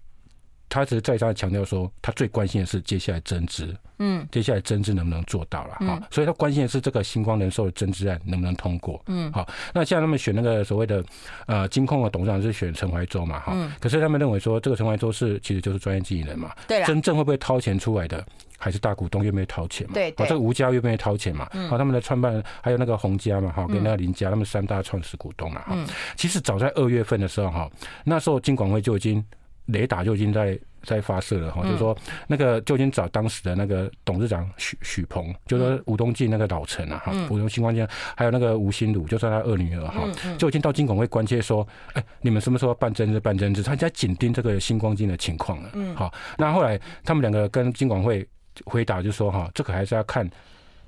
[0.72, 11.04] 他只是再三强调说，他最关心的是接下来增资，嗯，接下来增资能不能做到了哈，所以他关心的是这个星光人寿的增资案能不能通过，嗯，好，那现在他们选那个所谓的
[11.44, 18.24] 呃金控的董事长是选陈怀洲嘛，哈，可是他们认为说这个陈怀洲是其实就是专业经理人嘛，对，真正会不会掏钱出来的
[18.56, 25.76] 还是大股东愿不愿意掏钱嘛，对，这个吴家愿不愿意掏钱嘛，好，他们的创办人还有那个洪家嘛，哈，跟那个林家，他们三大创始股东嘛，哈，
[26.16, 27.70] 其实早在二月份的时候哈，
[28.04, 29.22] 那时候金管会就已经。
[29.66, 31.96] 雷达就已经在在发射了哈，就是说
[32.26, 40.02] 那个就已经找当时的那个董事长许许鹏，就是说吴东进那个老陈啊哈，吴东新光金，还有那个吴新鲁，就是他二女儿哈，
[40.36, 43.62] 就已经到金管会关切说，哎，你们什么时候办增资办增资？
[43.62, 45.70] 他在紧盯这个新光金的情况了。
[45.74, 48.26] 嗯，好，那后来他们两个跟金管会
[48.64, 50.28] 回答就说哈，这个还是要看。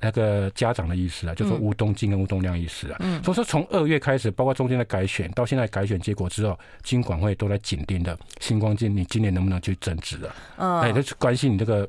[0.05, 10.35] 那个家长的意思啊，就是说吴东进跟吴东亮意思啊，嗯，所以说从二月开始，包括中间的改选，到现在改选结果之后，金管会都在紧盯的，星光金，你今年能不能去增值啊？
[10.59, 11.89] 嗯，哎，就是关心你这个。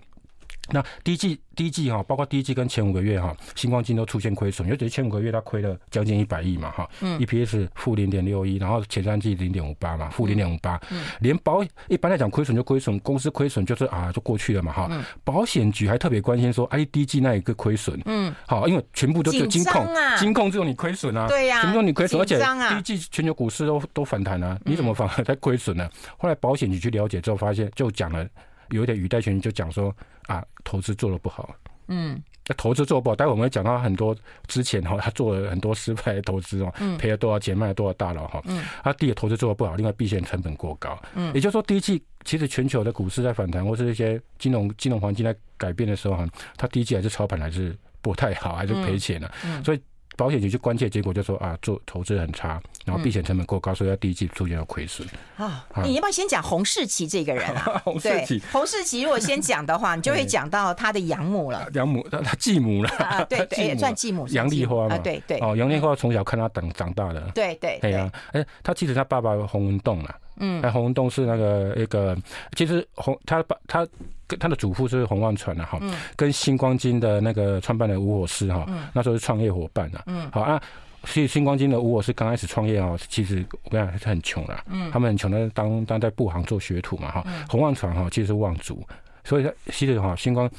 [0.71, 10.82] 那第一季第一季哈，包括第一季跟前五个月哈，星光金都出现亏损，尤其是前五个月它亏了将近一百亿嘛哈，EPS 负零点六一，然后前三季零点五八嘛，负零点五八，
[11.19, 14.89] 连保一般来讲亏损就亏损，公司亏损就是啊就过去了嘛哈，
[15.23, 25.88] 保险局还特别关心说，哎，第一季那一个亏损，嗯，好，因为全部都是金控，金控只有你亏损啊，对呀，全部都你亏损，而且第一季全球股市都都反弹啊，你怎么反而在亏损呢？
[26.17, 28.28] 后来保险局去了解之后，发现就讲了。
[28.71, 29.95] 有一点语带权就讲说
[30.27, 31.55] 啊，投资做的不好。
[31.88, 34.15] 嗯，那投资做不好，待会我们会讲到很多
[34.47, 38.41] 之前哈，他做了很多失败的投资哦，赔了多少钱，卖了多少大佬哈。
[38.45, 40.99] 嗯，他第一个投资做的不好，另外避险成本过高。
[41.13, 49.31] 嗯，也就是说，第一季其实全球的股市在反弹，或是一些金融金融环境在改变的时候哈，他第一季还是操盘还是不太好，还是赔钱了。
[49.43, 49.81] 嗯，所以。
[50.17, 55.67] 保险局去关切，结果就说啊，做投资很差，然后避险成本过高，所以要第一季出现了亏损啊。
[55.83, 57.79] 你要不要先讲洪世奇这个人啊？
[57.83, 61.67] 洪世奇，洪世奇如果先讲的话，你就会讲到他的养母了。
[61.75, 63.23] 养母，他 他继母了啊？
[63.25, 64.25] 对对，算继母。
[64.29, 64.97] 杨丽花嘛？
[64.99, 65.37] 对对。
[65.39, 67.19] 哦，杨丽花从小看他等长大的。
[67.35, 70.15] 对对对呀，哎，他其实他爸爸洪文栋啊。
[70.38, 72.17] 嗯，那洪洞是那个一个，
[72.56, 73.88] 其实洪他把他
[74.28, 75.80] 跟他的祖父是洪万传的哈，
[76.15, 80.62] 跟星光金的那个创办的吴火狮哈，那时候是创业伙伴啊，嗯，好啊，
[81.04, 88.84] 所以星光金的吴火狮刚开始创业哦，其实我跟你讲是很穷啦，嗯，他们很穷的当当在布行做学徒嘛哈，洪万传哈其实是望族，
[89.24, 90.50] 所以他其实哈星光。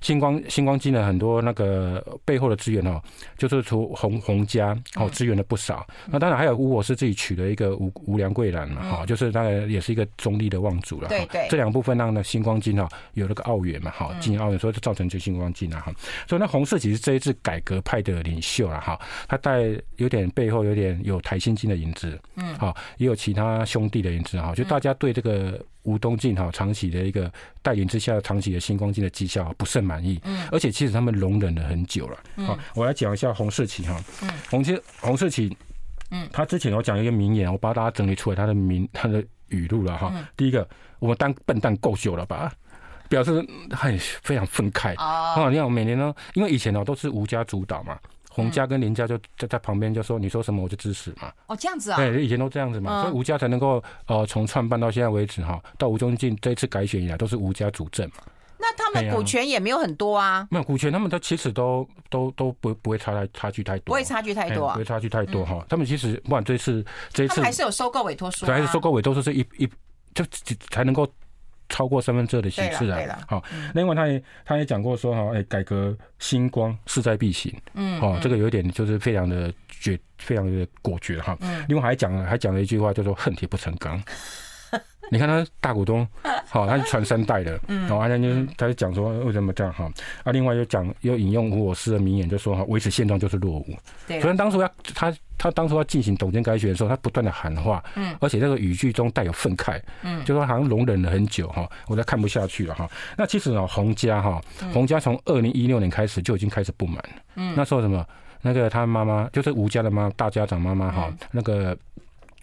[0.00, 3.00] 新光星光金的很多那个背后的资源哦，
[3.36, 5.86] 就是从洪洪家哦资源了不少。
[6.06, 11.08] 那当然还有吴我是自己取了一个吴吴良贵兰嘛哈，就是当然也是一个中立的望族了。
[11.08, 15.92] 对对，这两部分让呢星光金哈有那个澳元嘛哈，进澳元，所以就造成这星光金了哈。
[16.28, 19.62] 所以那红色其实这一次改革派的领袖了哈，他带
[19.96, 27.30] 有点背后有点有台新金的影子，嗯，好，也有其他兄弟的影子哈，就大家对这个吴东进哈长期的一个
[27.62, 30.02] 带领之下，长期的星光金的绩效不甚满。
[30.02, 35.56] 意，嗯，而且其实他们容忍了很久了，好，我来讲一下洪世奇哈，嗯，洪世洪世奇，
[36.10, 40.68] 嗯，他之前有讲一个名言，我把大家整理出来他的名 他的语录了哈，第一个，
[40.98, 42.52] 我们当笨蛋够久了吧，
[43.08, 44.94] 表示很非常愤慨。
[44.98, 47.98] 哦，你看我每年呢，因为以前呢都是吴家主导嘛。
[48.28, 51.32] 洪家跟林家就在在旁边就说，你说什么我就支持嘛。
[51.46, 51.96] 哦，这样子啊。
[51.96, 58.16] 对，以前都这样子嘛，所以吴家才能够呃从创办到现在为止哈，到吴中进这一次改选以来都是吴家主政嘛。
[58.58, 60.46] 那他们股权也没有很多啊。
[60.50, 63.84] 没有股权，他们都其实都都都不不会差太差距太多。
[63.86, 64.74] 不会差距太多啊。
[64.74, 65.64] 不会差距太多哈。
[65.68, 68.46] 他们其实不管这次这一次还是有收购委托书。
[68.46, 69.68] 还是收购委托书是一一
[70.14, 70.24] 就
[70.70, 71.08] 才能够。
[71.68, 73.42] 超过身份证的形式啊，好，
[73.74, 84.00] 另外他也他也讲过说哈，哎，改革星光势在必行，嗯，哦，这个有一点就是非常的决，非常的果决哈，嗯，另外还讲了还讲了一句话叫做恨铁不成钢。
[85.10, 86.06] 你看他大股东，
[86.48, 89.90] 好，他是传三代的，然后他就他就讲说为什么这样哈，
[90.24, 93.66] 啊，另外又讲又引用吴我师的名言，就说哈，维持现状就是落伍。
[94.08, 102.88] 对，所以当初要他他当初要进行董监改选的时候，他不断的喊话，嗯，而且这个语句中带有愤慨，嗯，就说好像容忍了很久哈，我都看不下去了哈。
[103.16, 104.42] 那其实呢，洪家哈，
[104.72, 107.04] 洪家从二零一六年开始就已经开始不满，
[107.36, 108.04] 嗯，那时候什么
[108.42, 111.76] 那个他妈妈就是吴家的妈大家长妈妈哈，那个。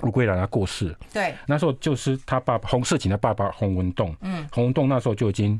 [0.03, 5.59] 吴桂兰他过世，对，那时候就是他爸爸洪世锦的爸爸洪文栋，嗯，洪文栋那时候就已经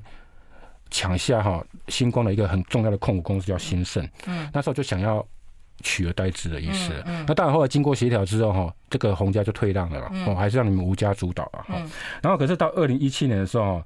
[0.92, 5.26] 抢下哈星光的一个很重要的控股公司叫兴盛，嗯，那时候就想要
[5.82, 11.82] 取而代之的意思，嗯，那当然后来经过协调之后哈，这个洪家就退让了了，哦，还是让你们吴家主导了哈，
[12.22, 13.82] 然后可是到二零一七年的时候，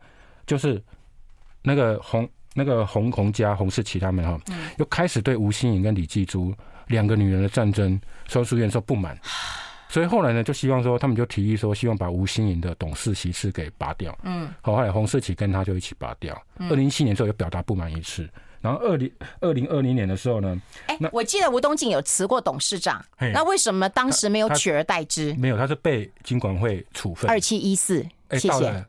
[0.46, 0.82] 就是
[1.62, 4.40] 那个洪那个洪洪家洪世奇他们哈，
[4.78, 6.54] 又开始对吴欣颖跟李继珠
[6.88, 9.16] 两个女人的战争，收书院说不满。
[9.90, 14.18] 所以后来呢，就希望说，他们就提议说，希望把吴欣盈的董事席次给拔掉。
[14.24, 16.40] 嗯，好，后来洪世奇跟他就一起拔掉。
[16.70, 18.28] 二零一七年之后又表达不满一次，
[18.60, 25.34] 然后二零二零二零年的时候呢，哎，我记得吴东进有辞过董事长，那为什么当时没有取而代之？
[25.36, 27.30] 没有，他是被金管会处分。
[27.30, 28.86] 二七一四，谢谢。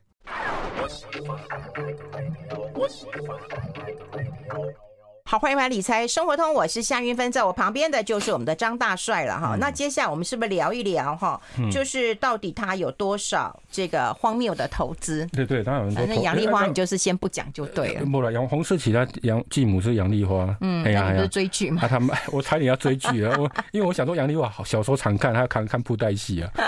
[5.30, 9.56] 好，欢迎回来理财生活通，我是夏云芬，在我旁边的就是我们的张大帅了哈。
[9.56, 11.38] 嗯、那接下来我们是不是聊一聊哈？
[11.58, 15.26] 嗯、就是到底他有多少这个荒谬的投资？
[15.30, 16.06] 对对，当然有很多。
[16.06, 18.06] 反正杨丽花，你就是先不讲就对了。
[18.06, 20.56] 不了，杨红是其他杨继母是杨丽花。
[20.62, 21.86] 嗯，哎呀，不是追剧吗？
[21.86, 26.50] 他们 我猜你要追剧啊，我因为我想说杨丽花好小时候常看，他要看看布袋戏啊。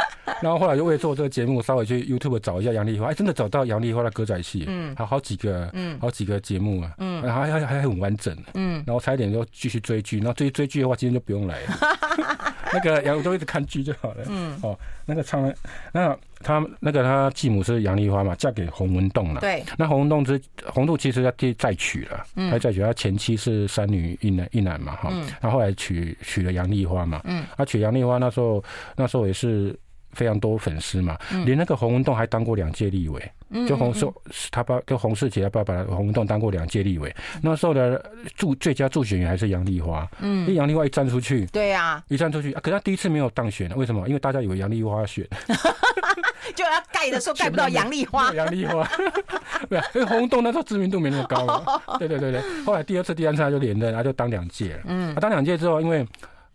[0.43, 8.35] 然后后来就为了做这个节目，稍微去 YouTube 找一下杨丽花，哎，真的找到杨丽花的歌仔戏，嗯，还有好几个，嗯，好几个节目啊，嗯，还还还很完整。
[8.55, 11.79] 嗯，然后差一点就继续追剧，然后追追剧的话，今天就不用来了。
[12.73, 14.25] 那个杨都一直看剧就好了。
[14.29, 15.53] 嗯，哦，那个唱，
[15.93, 19.41] 那他那个他继母是杨丽花嘛，嫁给洪文栋了。
[19.41, 19.65] 对。
[19.77, 25.09] 那洪文栋之洪度其实要再娶了，他再娶，他前妻是三女一男一男嘛，哈。
[25.13, 25.27] 嗯。
[25.41, 27.21] 然后后来娶娶了杨丽花嘛。
[27.25, 27.45] 嗯。
[27.57, 28.63] 他娶杨丽花那时候，
[28.97, 29.77] 那时候也是。
[30.13, 33.33] 非常多粉丝嘛，连那个洪文栋还当过两届立委，
[33.67, 34.07] 就洪世
[34.51, 38.05] 他爸就洪世杰他爸爸洪文栋当过两届立委，那时候的
[38.37, 44.07] 助最佳助选员还是杨丽花，嗯，因为杨丽花一站出去，对呀，一站出去，可是他第一次没有当选，为什么？
[44.09, 45.27] 因为大家以为杨丽花选，
[46.55, 48.89] 就要盖的时候盖不到杨丽花，杨丽花，
[49.69, 56.07] 对啊，因为洪文栋那时候知名度没那么高嘛，对对对对，后来第二次、第三次他就连任，他就当两届了，嗯，他当两届之后，因为。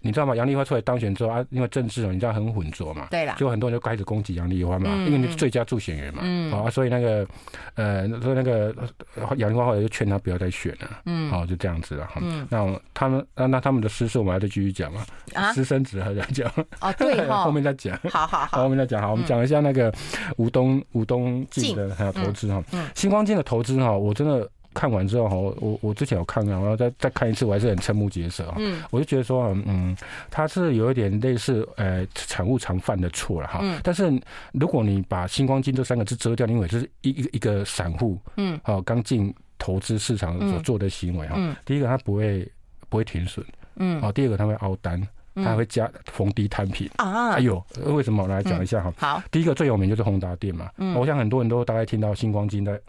[0.06, 0.36] 你知道吗？
[0.36, 7.28] 杨丽花出来当选之后啊，因为政治哦，你知道很混浊嘛，对了，就很多人就开始攻击杨丽花嘛，因为你是最佳助选员嘛，嗯，好啊，所以那个
[7.74, 8.74] 呃，所以那个
[9.38, 12.48] 杨丽花后来就劝他不要再选了，嗯，好，就这样子了嗯。
[12.52, 16.48] 那他们那那他们的私事我们还得继续讲嘛，啊，私生子还在讲。
[16.82, 19.91] 哦，对， 后面再讲，好好好，后面再讲，好，我们讲一下那个
[20.38, 22.63] 吴东吴东进的还有投资哈，
[22.94, 28.56] 星光金的投资哈，我真的看完之后哈，我我之前有看看，然后再再看一次，我还是很瞠目结舌啊。
[28.60, 29.98] 嗯，我就觉得说，嗯，
[30.30, 33.60] 他是有一点类似呃产物常犯的错了哈。
[33.64, 33.80] 嗯。
[33.84, 34.14] 但是
[34.52, 41.34] 如果你把星光金这三个字遮掉，因为这是一一个一个散户，嗯，好刚进投资市场所做的行为哈。
[41.38, 41.56] 嗯。
[41.66, 42.48] 第一个，他不会
[42.90, 43.44] 不会停损。
[43.78, 44.00] 嗯。
[44.02, 45.02] 好，第二个，他会凹单。
[45.38, 47.32] 他还会加逢低摊平啊！
[47.32, 48.24] 哎呦，为什么？
[48.24, 48.94] 我来讲一下哈。
[48.96, 50.70] 好，第一个最有名就是宏达电嘛。
[50.78, 52.80] 嗯，我想很多人都大概听到星光金在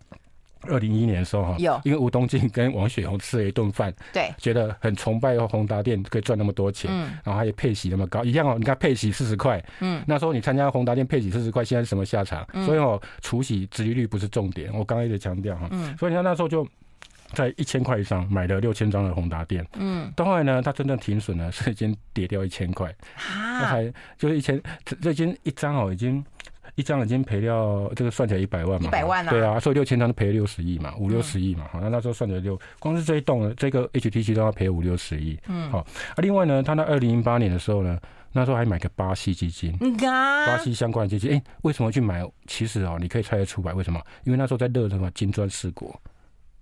[0.68, 1.80] 二零一一年的时候哈，有。
[1.84, 8.56] 因为吴东进跟王雪红吃了一顿饭，对，觉得很崇拜宏达店可以赚那么多钱，嗯，然后还有配息那么高，一样哦。
[8.58, 12.46] 你看配息四十块，嗯，那时候你参加宏达店配息四十块，现在是什么下场？
[12.64, 15.68] 所以哦，除息殖利率不是重点，我刚刚一直强调哈。
[15.70, 16.66] 嗯，所以你看那时候就。
[17.34, 24.62] 在一千块以上买了六千张的宏达店，嗯，到后来呢，它真正停损呢是已经跌掉一千块，啊，那还就是一千，
[25.02, 26.24] 这已经一张哦，已经
[26.76, 35.86] 一张已经赔掉，这个算起来一百万嘛，一百万啊，对啊，所以六千张都赔了六十亿嘛，五六十亿嘛，好，那那时候算起来就光是这一栋这个 HTC 都要赔五六十亿，嗯，好，啊，
[36.18, 37.98] 另外呢，他那二零零八年的时候呢，
[38.32, 42.22] 那时候还买个巴西基金，巴西相关的基金，哎，为什么去买？
[42.46, 44.00] 其实哦，你可以猜得出来，为什么？
[44.24, 45.98] 因为那时候在热什么金砖四国。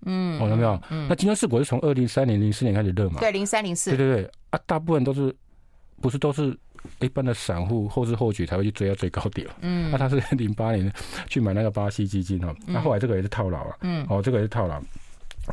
[0.06, 0.80] 嗯，哦，有没有？
[0.90, 3.20] 嗯，那金砖四国是从二零三年、零四年开始热嘛？
[3.20, 3.90] 对，零三零四。
[3.90, 5.34] 对对对，啊，大部分都是
[6.00, 6.56] 不是都是
[7.00, 9.46] 一般的散户后知后觉才会去追到最高点。
[9.60, 10.92] 嗯，那他是 零八年
[11.28, 13.76] 去买那个巴西基金哦，那后来这个也是套牢啊。
[13.80, 14.80] 嗯，哦，这个也是套牢，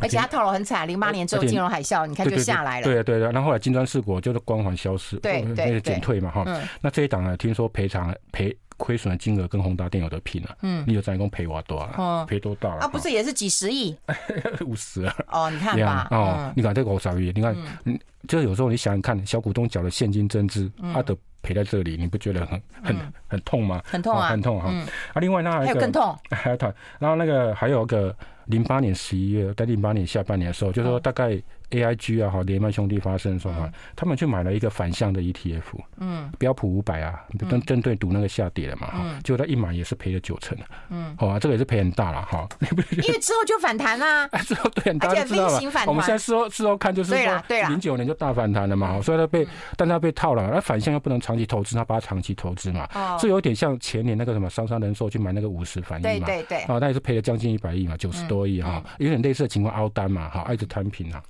[0.01, 2.83] 而且他套牢很惨，零八年之后金融海啸，你看就下来了。
[2.83, 6.45] 对对对，然后来金砖四国就是光环消失，对对对，减退嘛哈。
[6.81, 8.55] 那这一档呢，听说赔偿赔。
[8.81, 12.25] 亏损的金额跟宏达电有的拼了，嗯，你有在一共赔我多少？
[12.25, 12.81] 赔多大了？
[12.81, 13.95] 啊，不是也是几十亿？
[14.65, 15.15] 五十啊！
[15.27, 17.55] 哦，你看吧，哦，你看这个五十亿，你看，
[17.85, 23.79] 嗯，就有时候你想想看，小股东缴的现金增资，他都赔在这里，你不觉得很很很痛吗？
[23.85, 24.73] 很痛啊，很痛啊！
[25.13, 28.15] 啊，另外那还有更痛， 还有痛，然后那个还有个
[28.45, 31.39] 零八年十一月，在零八年下半年的时候，就是说大概。
[31.71, 37.19] A I G 啊，好，连麦兄弟发生的时候，他们去买了一个反向的 E T F，嗯，标普五百啊，
[37.49, 40.57] 针针对赌那个下跌了嘛，哈，结果他一买也是赔了九成，
[40.89, 42.47] 嗯，好啊，这个也是赔很大了，哈，
[42.91, 49.47] 因为之后就反弹啦， 之后对，大家知道嘛，我们现在事后事后看就是说，零九年就大反弹了嘛，所以他被，
[49.77, 61.21] 但他被套了，那反向又不能长期投资，他把它长期投资嘛，哦，这有点像前年那个什么商商人寿去买那个五十反应嘛，对对对，啊，那也是赔了将近一百亿嘛，九十多亿哈，有点类似的情况凹单嘛，哈，一直摊平啊。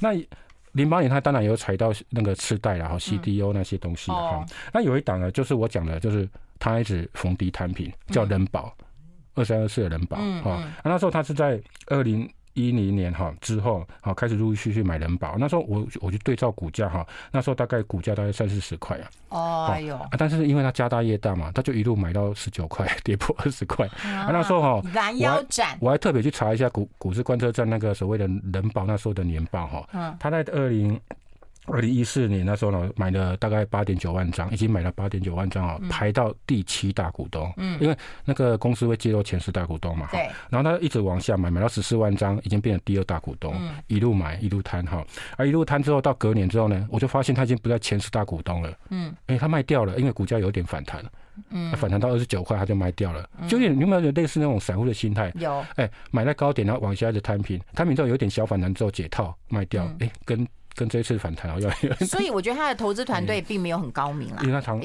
[0.00, 0.12] 那
[0.72, 4.44] 零八年他当然有踩到那个次贷然后 CDO 那些东西哈。
[4.72, 8.74] 那有一档呢，就是我讲的，就是他一直逢低摊平，叫人保
[9.34, 10.62] 二三二四的人保哈。
[10.84, 12.28] 那时候他是在二零。
[12.56, 15.36] 一零年哈之后，好开始陆陆续续买人保。
[15.38, 19.10] 那时候我我就对照股价哈，那时候大概股价大概三四十块啊。
[19.28, 23.86] 哦，哎呦，但是因为他家大业大嘛，他就一路买到十九块， 跌破二十块。
[24.02, 25.76] 啊，那时候哈，拦腰斩。
[25.80, 29.88] 我还特别去查一下股股市观测站那个所谓的人保那时候的年报哈。
[29.92, 30.16] 嗯。
[30.18, 30.98] 他在二零。
[31.66, 37.52] 二零一四年那时候呢，买了大概八点九万张，已经买了八点九万张啊，排到第七大股东。
[37.56, 40.08] 嗯，因为那个公司会揭露前十大股东嘛。
[40.12, 40.28] 对。
[40.48, 43.54] 然后他一直往下买，买到十四万张，已经变成第二大股东。
[43.58, 43.74] 嗯。
[43.88, 45.04] 一路买一路摊哈，
[45.36, 48.72] 而一路摊之后到隔年之后呢，我就发现他已经不在前十大股东了。
[48.90, 49.14] 嗯。
[49.26, 51.04] 哎，他卖掉了，因为股价有点反弹。
[51.50, 51.72] 嗯。
[51.72, 53.28] 反弹到二十九块，他就卖掉了。
[53.48, 55.32] 就有点有没有类似那种散户的心态？
[55.36, 55.64] 有。
[55.74, 59.90] 哎，买在高点，然后往下一直摊平，摊平之后有点小反弹之后解套卖掉。
[59.98, 60.46] 哎，跟。
[60.76, 61.70] 跟这一次反弹要，
[62.06, 64.80] 所以我觉得他的投资团队并没有很高明啊，因为他常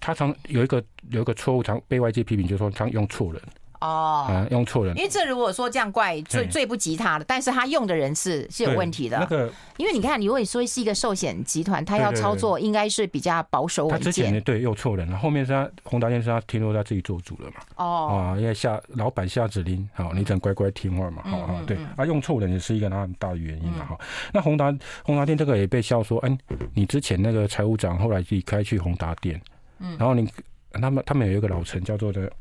[0.00, 3.40] 他常有一个有一个错误，常被外界批评，就是说常用错人。
[3.86, 9.18] 哦，啊，用错人，因为这如果说这样怪罪罪不及他的，但是他用的人是是有问题的。
[9.18, 13.98] 那个，因为你看，你如果说是一个寿险集团，他要操作应该是比较保守稳健。
[13.98, 17.56] 他之前呢，对，用错人了，后面是他宏达电是他听说他自己做主了嘛。
[17.76, 21.22] 哦，啊，因为下老板下指令，好，你只能乖乖听话嘛。
[21.24, 23.84] 好啊，对，啊，用错人也是一个他很大的原因嘛。
[23.84, 23.98] 哈，
[24.32, 24.74] 那宏达
[25.04, 26.38] 宏达电这个也被笑说，哎，
[26.74, 29.40] 你之前那个财务长后来离开去宏达电，
[29.78, 30.28] 嗯，然后你
[30.72, 32.32] 他们他们有一个老陈叫做的。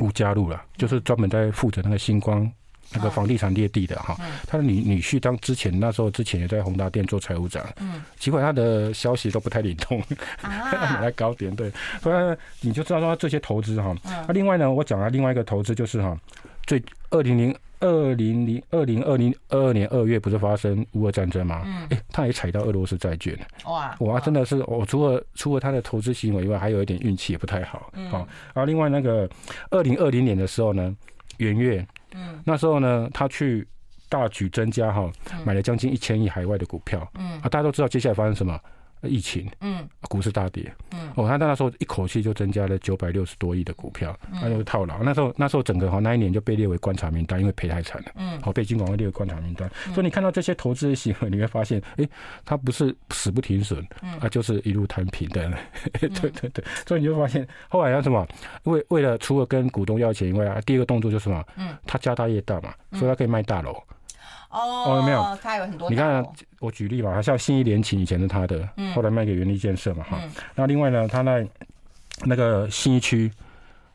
[0.00, 2.50] 吴家路了，就是专门在负责那个星光
[2.92, 4.16] 那个房地产列地的哈。
[4.46, 10.02] 他的女女婿当之前那时候之前也在宏达店做财务长，嗯，结果他的消息都不太灵通，
[10.42, 13.94] 买来高点对，所以你就知道说这些投资哈。
[14.04, 16.16] 那另外呢，我讲了另外一个投资就是哈，
[16.66, 21.62] 最二零零二零零二零二零二二年二月不是发生乌俄战争吗？
[21.64, 28.18] 嗯，哎，他也踩到俄罗斯债券，哇，哇，真的是我除了除了他的投资行为以外，还有一点运气也不太好，嗯，好，
[28.54, 29.28] 然后另外那个
[29.70, 30.94] 二零二零年的时候呢，
[31.36, 33.66] 元月，嗯，那时候呢，他去
[34.08, 35.10] 大举增加哈，
[35.44, 38.58] 买了将近一千亿海外的股票，嗯，啊，大家都知道接下来发生什么？
[39.02, 45.02] 疫情，嗯，股市大跌，嗯，哦，他那时候一口气就增加了九百六十多亿的股票，那就是套牢。
[45.02, 49.70] 那时候那时候整个哈那一年就被列为观察名单，因为赔太惨了，嗯，好被金管会列为观察名单。
[49.94, 52.08] 所以你看到这些投资的行为，你会发现，哎，
[52.44, 53.86] 他不是死不停损，
[54.20, 55.52] 啊，就是一路摊平的，
[56.00, 56.64] 对对对。
[56.86, 58.26] 所以你就发现后来要什么？
[58.64, 61.44] 为为了除了跟股东要钱以外啊，第二个动作就是什么？
[61.56, 63.76] 嗯，他家大业大嘛，所以他可以卖大楼。
[64.50, 65.90] 哦，没有，他有很多。
[65.90, 66.24] 你看，
[66.58, 70.18] 我举例嘛，像新一联勤以前是他的，后来卖给元利建设嘛，哈。
[70.54, 71.46] 那另外呢，他在
[72.24, 73.30] 那个新一区，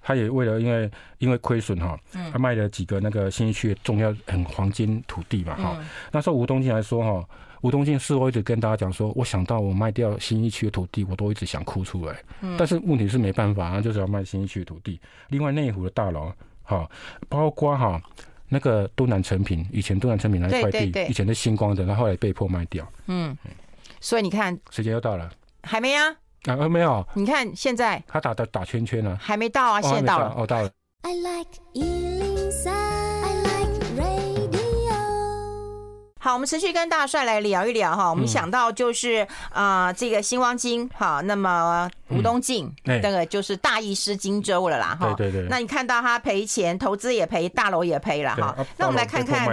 [0.01, 1.99] 他也为了因为因为亏损哈，
[2.31, 5.75] 他卖了几个那个新一区的重要很黄金土地嘛，哈。
[6.11, 7.27] 那时候吴东进来说哈，
[7.61, 12.15] 吴东进事后一直跟大家讲说，我想到我卖掉新一区的土地，我都一直想哭出来。
[12.59, 15.01] 但是问题是没办法，他就是要卖新一区的土地。
[15.29, 16.31] 另外内湖的大楼，
[16.61, 16.87] 哈，
[17.27, 17.99] 包括哈。
[18.49, 22.87] 那个都南成品，以前都南成品那块地，以前是星光的，那后来被迫卖掉。
[23.07, 23.35] 嗯，
[23.99, 25.31] 所以你看，时间又到了，
[25.63, 26.09] 还没啊？
[26.45, 27.05] 啊，还没有。
[27.13, 30.69] 你看现在，他打的打圈圈了，还没到啊，现在到了，哦，到了。
[31.01, 31.49] I like
[36.23, 38.09] 好，我们持续跟大帅来聊一聊哈。
[38.09, 45.13] 我们想到就是啊，这个新光金哈，那么吴东进那个就是大意失荆州了啦哈。
[45.17, 45.49] 对对对。
[45.49, 48.55] 那你看到他赔钱，投资也赔，大楼也赔了哈。
[48.77, 49.45] 那我们来看看，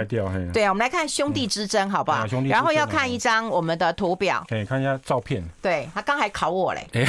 [0.53, 2.25] 对啊，我们来看兄弟之争好不好？
[2.25, 2.49] 兄弟。
[2.49, 5.43] 然后要看一张我们的图表，哎看一下照片。
[5.61, 6.87] 对，他刚还考我嘞，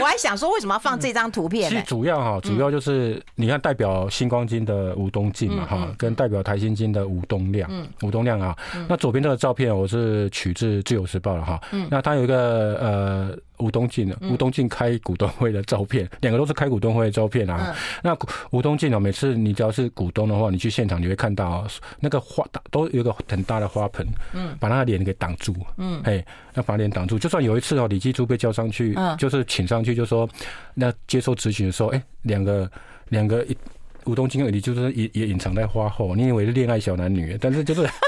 [0.00, 1.70] 我还想说为什么要放这张图片？
[1.70, 7.70] 其实主要哈，主要就是你看代表新光金的吴东进嘛哈，跟代表台新金的吴东亮。
[8.02, 8.56] 吴东亮啊，
[8.88, 17.74] 那左边这个照片我是取自《自由时报》的哈，嗯那他有一个呃吴东进的吴东进开股东会的照片， 两个都是开股东会的照片啊。
[18.02, 18.16] 那
[18.50, 21.66] 吴东进啊，每次你只要是股东的话，你去现场你会看到
[21.98, 26.24] 那个花都有一个很大的花盆，嗯，把那个脸给挡住，嗯，哎，
[26.54, 27.18] 要把脸挡住。
[27.18, 30.28] 就算有一次哦，李继珠被叫上去，就是请上去，就说
[30.74, 32.70] 那接受质询的时候，哎，两个
[33.10, 33.56] 两个一。
[34.04, 37.88] 吴东进你就是也也隐藏在花后，你以为是恋爱小男女，但是就是。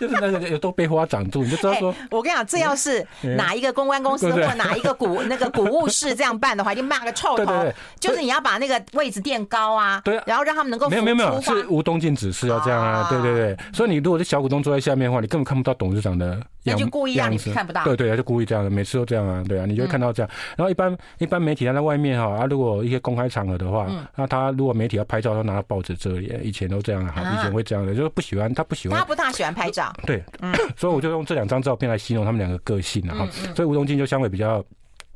[0.00, 1.94] 就是那个都被花挡住，你就知道 说。
[2.10, 7.70] 我跟你讲，这要是 哪一个公关公司或哪一个股那个股务室这样办的话，就骂个臭头。
[7.98, 10.88] 就是你要把那个位置垫高啊，对啊，然后让他们能够。
[10.88, 13.56] 没有没有没有，是吴东进指示要这样啊，对对对。
[13.74, 16.84] 所以你如果是小股东坐在下面的话，你根本看不到董事长的样子。
[16.84, 17.84] 就故意让你看不到。
[17.84, 20.30] 对对，就故意这样的，每次都这样啊，对啊，你就会看到这样。
[20.56, 28.98] 然后一般一般媒体他在外面哈，啊，如果一些公开场合的话，那他如果媒体要拍照，他拿报纸遮脸，以前都这样哈，以前会这样的，就是不喜欢他不喜欢。
[28.98, 29.92] 他不大喜欢拍照。
[30.06, 30.52] 对，嗯。
[30.76, 33.28] 所以我就用这两张照片来形容他们两个个性了哈。
[33.54, 34.64] 所以吴东进就相对比较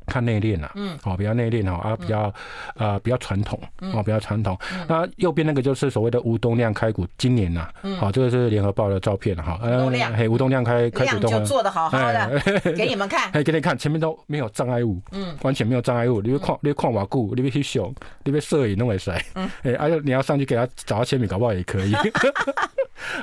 [0.07, 2.33] 看内敛了，嗯，好，比较内敛哦，啊，比较
[2.75, 3.59] 呃比较传统，
[3.93, 4.57] 哦，比较传统。
[4.87, 9.59] 那右边那个就是所谓的吴东亮开股，今年呐，好，这个是联合报的照片哈。
[9.63, 12.39] 吴东亮，嘿，吴东亮开开股东就做的好好的，
[12.75, 16.21] 给你们看，嘿，给你看，前面都没有障碍物，嗯，完全没有障碍物。
[16.21, 17.83] 你别看，你别看瓦固，你别去想，
[18.23, 21.93] 你别摄影弄会帅，嗯， 哎，啊，你要上去给他找他签名，搞不好也可以。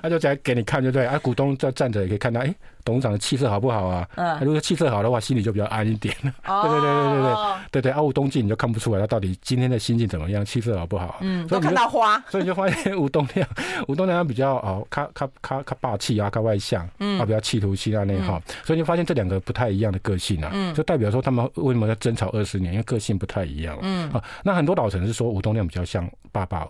[0.02, 2.54] 他 就再给你看，就对啊，股东在站着也可以看到，哎，
[2.84, 4.08] 董事长的气色好不好啊？
[4.16, 6.14] 嗯，如果气色好的话，心里就比较安一点。
[6.46, 7.92] 哦，对对对对对对对对。
[7.92, 11.18] 啊，吴东进你就看不出来他到底今天的心境怎么样，气色好不好？
[11.20, 13.48] 嗯，所以看到花， 所以你就发现吴东亮、
[13.88, 26.66] 吴东亮比较哦，他他他他霸气啊，他外向，嗯，他比较气图心那内耗，所以就发现这两个不太一样的个性啊，嗯，就代表说他们为什么要争吵二十年，因为个性不太一样，嗯，啊，那很多老城是说吴东亮比较像爸爸。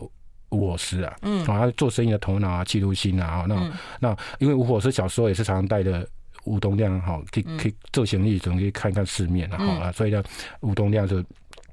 [0.53, 6.07] 吴火狮啊，嗯，啊，他做生意的头脑啊，企图心啊，那那因为吴火狮小时候也是常常带着
[6.45, 10.23] 吴东亮哈，可以可以做生意，总可以看一看世面啊，好啊，所以呢，
[10.61, 11.25] 吴东亮就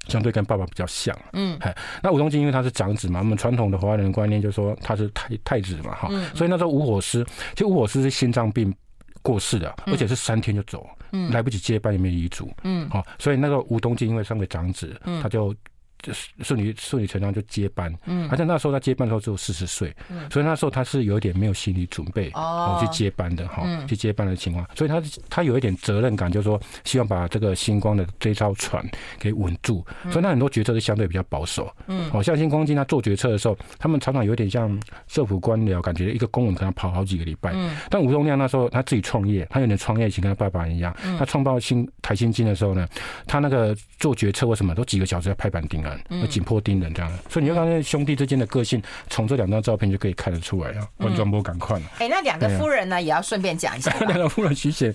[0.08, 1.60] 相对跟爸爸比较像，嗯，
[2.02, 7.24] 那吴东进因为他是长子嘛，我们传统的华人观念就是说他是太太子嘛，哈，所以那时候吴火狮，
[7.54, 8.74] 其实吴火狮是心脏病
[9.22, 15.54] 过世的，而且是三天就走，嗯，来不及接班也没遗嘱，嗯，好，所以那个吴东进因为身为长子，他就。
[16.02, 28.86] 就顺理顺理成章就接班，嗯，而且那时候他接班的时候只有四十岁，嗯，所以那时候他是有一点没有心理准备哦去接班的哈，去接班的情况，所以他他有一点责任感，就是说希望把这个星光的这艘船
[29.20, 42.88] 给稳住，所以他很多决策是相对比较保守，嗯，好像星光金他做决策的时候，他们常常有点像政府官僚，感觉一个公文可能跑好几个礼拜，嗯，但吴宗亮那时候他自己创业，他有点创业型，跟他爸爸一样，他创办新台新金的时候呢，
[43.28, 45.89] 他那个做决策或什么都几个小时要拍板定案。
[45.90, 47.12] 寒，紧迫盯人这样。
[47.30, 50.88] 所以你会发现兄弟之间的个性，从这两张照片就可以看得出来啊。
[50.98, 51.82] 完全不敢看。
[51.98, 53.92] 哎，那两个夫人呢，也要顺便讲一下。
[54.08, 54.94] 两个夫人徐显，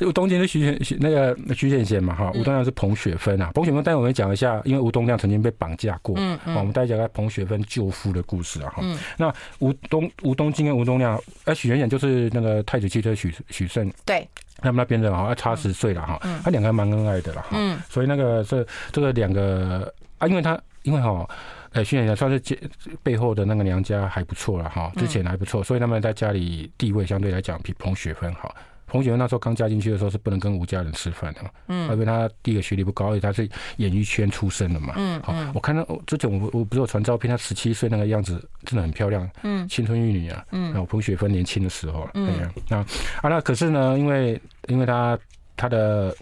[0.00, 2.30] 吴东京是徐显，那个徐显贤嘛哈。
[2.34, 3.50] 吴东亮是彭雪芬啊。
[3.54, 6.14] 彭雪芬，待会我们讲一下，因为吴东亮曾经被绑架过。
[6.18, 6.54] 嗯嗯。
[6.54, 8.82] 我们待会讲下彭雪芬救夫的故事啊哈。
[9.16, 13.90] 那吴东吴东进跟吴东亮，哎，许显贤就是那个太子汽车许许胜。
[14.04, 14.26] 对。
[14.58, 16.20] 他们那边的哈，差十岁了哈。
[16.44, 17.48] 他两个还蛮恩爱的了哈。
[17.52, 17.80] 嗯。
[17.88, 21.28] 所以那个这这个两个啊，因为他因为哈。
[21.74, 22.58] 呃，徐显贤算是背
[23.02, 28.54] 背后的那个娘家还不错了哈，之前还不错，所以他们在家里地位相对来讲比彭雪芬好。
[28.86, 33.48] 彭雪芬那时候刚嫁进去的时候是不能跟吴家人吃饭的，嗯，因为她第一个学历不高，而且她是
[33.78, 42.86] 演艺圈出身的嘛，嗯，好，我看到之前我我不是有传照片，她十七岁那个样子真的很漂亮，嗯，青春玉女啊，嗯，然后彭雪芬年轻的时候，嗯，那啊
[43.30, 45.18] 那可是呢，因为因为她
[45.56, 46.14] 她的。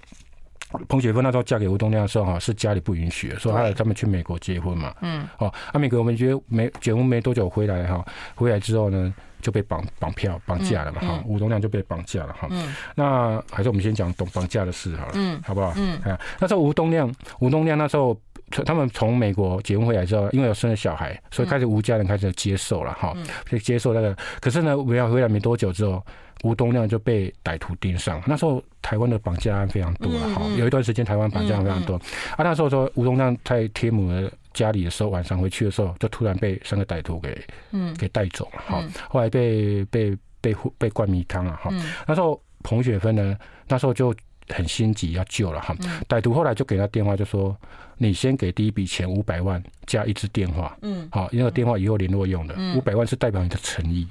[0.89, 4.95] 彭雪芬那时候嫁给吴东亮的时候，哈，是家里不允许，说他他们去美国结婚嘛。
[5.03, 5.27] 嗯。
[5.39, 8.05] 哦，啊，美国我们觉得没结婚没多久回来哈，
[8.35, 12.47] 回来之后呢就被绑绑票绑架了嘛哈，吴东亮就被绑架了哈。
[12.51, 12.75] 嗯。
[12.95, 15.73] 那还是我们先讲懂绑架的事好了，嗯，好不好？
[15.77, 15.99] 嗯。
[16.03, 18.17] 啊，那时候吴东亮，吴东亮那时候
[18.65, 23.13] 他们从美国结婚回来之后，因为有生了小孩，所以开始吴家人开始接受了哈，
[23.47, 24.17] 就接受那个。
[24.41, 26.05] 可是呢，回来回来没多久之后。
[26.43, 31.97] 吴东亮就被歹徒盯上，那时候台湾的绑架案非常多了哈，有一段时间台湾绑架案非常多，
[32.37, 37.41] 啊，那时候说吴东亮在天母的家里的时候，晚上回去的时候，就突然被三个歹徒给
[37.73, 37.95] 嗯。
[37.97, 41.71] 给带走了哈，后来被被被被灌迷汤了哈，
[42.07, 43.37] 那时候彭雪芬呢，
[43.69, 44.15] 那时候就。
[44.53, 45.73] 很心急要救了哈，
[46.09, 47.57] 歹徒后来就给他电话，就说
[48.03, 54.09] 你先给第一笔钱五百万加一支电话，嗯，好，因为电话以后联络用的，五百万是代表你的诚意，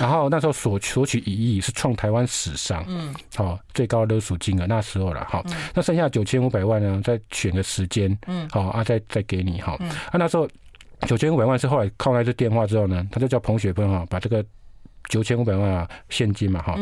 [0.00, 10.48] 然后那时候索索取一亿是创台湾史上，嗯，好最高勒索金额那时候了好，那剩下九千五百万呢，再选个时间，嗯，好啊，再再给你好，啊那时候
[11.08, 14.44] 九千五百万是后来靠那支电话之后呢，他就叫彭雪芬哈把这个。
[15.08, 16.74] 九千五百万啊，现金嘛哈，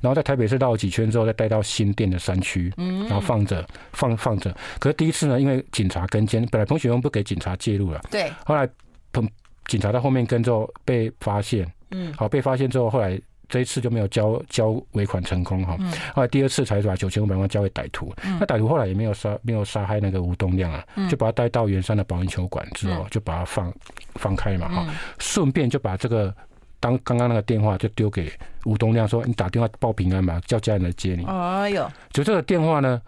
[0.00, 4.54] 然后在台北市绕了几圈之后，再带到新店的山区，然后放着放放着。
[4.80, 8.30] 可是第一次呢，因为警察跟监，本来彭雪峰不给警察介入了，对。
[8.44, 8.68] 后来
[9.12, 9.28] 彭
[9.66, 13.18] 警察在后面跟之后被发现，嗯，好被发现之后，后来
[13.48, 15.78] 这一次就没有交交尾款成功哈。
[16.14, 23.72] 后来第二次才把九千五百万交给歹徒，那歹徒后来也没有杀没有杀害那个吴东亮啊，就把他带到圆山的保龄球馆之后，就把他放
[24.16, 24.86] 放开嘛哈，
[25.18, 26.34] 顺便就把这个。
[26.80, 28.32] 当刚刚那个电话就丢给
[28.64, 33.00] 吴东亮说：“你打电话报平安嘛，叫家人来接你。”哎呦，就这个电话呢，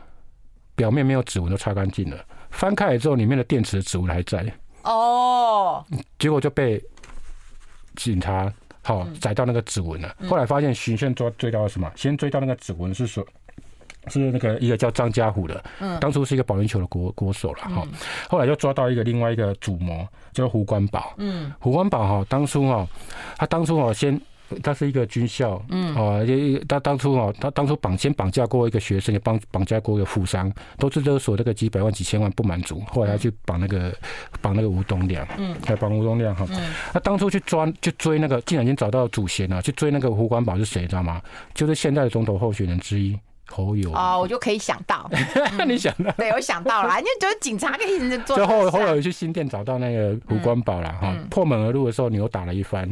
[0.75, 4.45] 表面没有指纹都擦干净了，翻开来之后，里面的电池的指纹还在。
[4.83, 5.85] 哦，
[6.19, 6.83] 结果就被
[7.97, 8.53] 警察
[8.83, 10.17] 好逮到那个指纹了。
[10.29, 11.91] 后来发现巡线抓追到了什么？
[11.95, 13.27] 先追到那个指纹是说。
[14.07, 17.87] 是那个一个叫张家虎的，嗯，当初是一个保龄球的国国手了哈，
[18.29, 22.87] 后来又抓到一个另外一个主谋叫胡关宝，嗯，胡关宝哈，当初哈，
[23.37, 24.19] 他当初哈先，
[24.63, 26.27] 他是一个军校，嗯，哦，
[26.67, 33.95] 他当初哈，他当初绑先绑架过一个学生，也绑绑架过一个富商，都是勒索那个几百万几千万不满足，后来他去绑那个
[34.41, 36.47] 绑那个吴东亮，嗯，还绑吴东亮哈，
[36.93, 41.21] 他当初去抓去追那个，竟然已经找到主嫌了，去追那个胡关宝是谁，知道吗？
[41.53, 43.17] 就是现在的总统候选人之一。
[43.51, 45.11] 侯友哦，我就可以想到，
[45.67, 46.11] 你想到？
[46.13, 48.37] 对，我想到了，因为就是警察可以做。
[48.37, 52.89] 最后侯友去新店找到那个胡关宝了哈，破门而入的时候扭打了一番，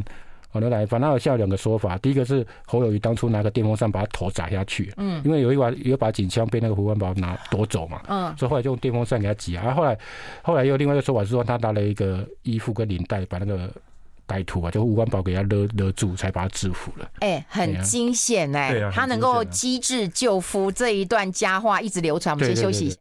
[0.51, 0.99] 哦，扭打一番。
[0.99, 9.73] 那有下两个说法，第一个是侯友宜当初拿个电风扇把他头砸下去，嗯，因为有一把有一把警枪被那个胡关宝拿夺走嘛，嗯，所以后来就用电风扇给他挤啊。
[9.73, 9.97] 后来
[10.41, 13.71] 后来又另外一个说法是说他拿了一个衣服跟领带把那个。
[14.29, 17.09] 歹徒啊，就吴关宝给他勒勒住，才把他制服了。
[17.21, 22.35] 哎、欸，很惊险哎，他能够机智救夫这一段佳话一直流传。
[22.35, 22.97] 我们先休息一下。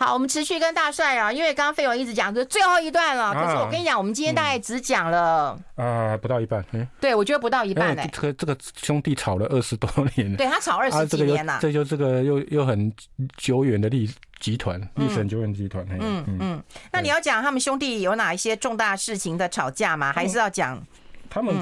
[0.00, 6.62] 好，我们持续跟大帅啊，因为刚刚费勇一直讲是最后一段了，可是我跟你讲，我们今天大概只讲了啊，不到一半。
[6.72, 8.10] 嗯，对，我觉得不到一半哎。
[8.12, 12.92] 这个这个兄弟吵了二十多年，对他吵二十几年了，这就这个又又很
[13.36, 14.10] 久远的历
[14.40, 15.86] 集团，历史很久远集团。
[15.98, 16.62] 嗯嗯，
[16.92, 20.12] 那你要讲他们兄弟有哪一些重大事情的吵架吗？
[20.12, 20.80] 还是要讲？
[21.30, 21.52] 他们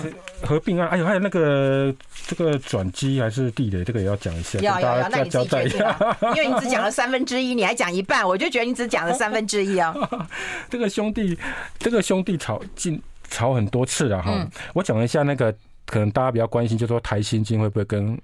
[0.43, 1.95] 合并案，哎呦，还有那个
[2.27, 4.59] 这个转机还是地雷，这个也要讲一下。
[4.59, 6.19] 要要要，那你自己决定吧。
[6.37, 9.95] 因为你只讲了三分之一，你还讲一半，我就觉得你只讲了三分之一啊。
[10.69, 11.39] 这个兄弟，
[11.79, 13.01] 这个兄弟吵进
[13.31, 14.47] 吵很多次了哈。
[14.75, 15.51] 我讲一下那个，
[15.87, 18.21] 可能大家比较关心，就是说台新金会不会跟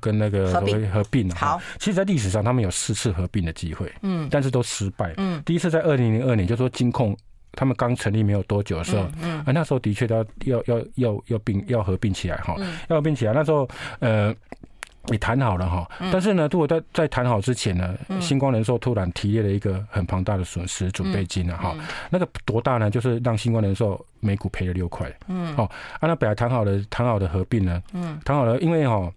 [0.00, 1.30] 跟那个合并合并？
[1.30, 5.14] 好，其实，在历史上他们有四次合并的机会，嗯，但是都失败。
[5.16, 7.16] 嗯，第一次在二零零二年，就是说金控。
[7.52, 12.54] 他们刚成立没有多久的时候，嗯，啊那时候的确要要要要要并要合并起来哈，
[12.88, 13.32] 要合并起来。
[13.32, 13.68] 那时候，
[13.98, 14.32] 呃，
[15.06, 21.74] 也谈好了哈，但是呢，如果在在谈好之前呢，星光人寿突然提列了一个很庞大的损失准备金了哈，
[22.10, 22.90] 那个多大呢？
[22.90, 25.10] 就是让星光人寿每股赔了六块。
[25.26, 25.68] 嗯，好，
[25.98, 29.10] 按照本来谈好的谈好的合并呢，嗯，谈好了，因为哈。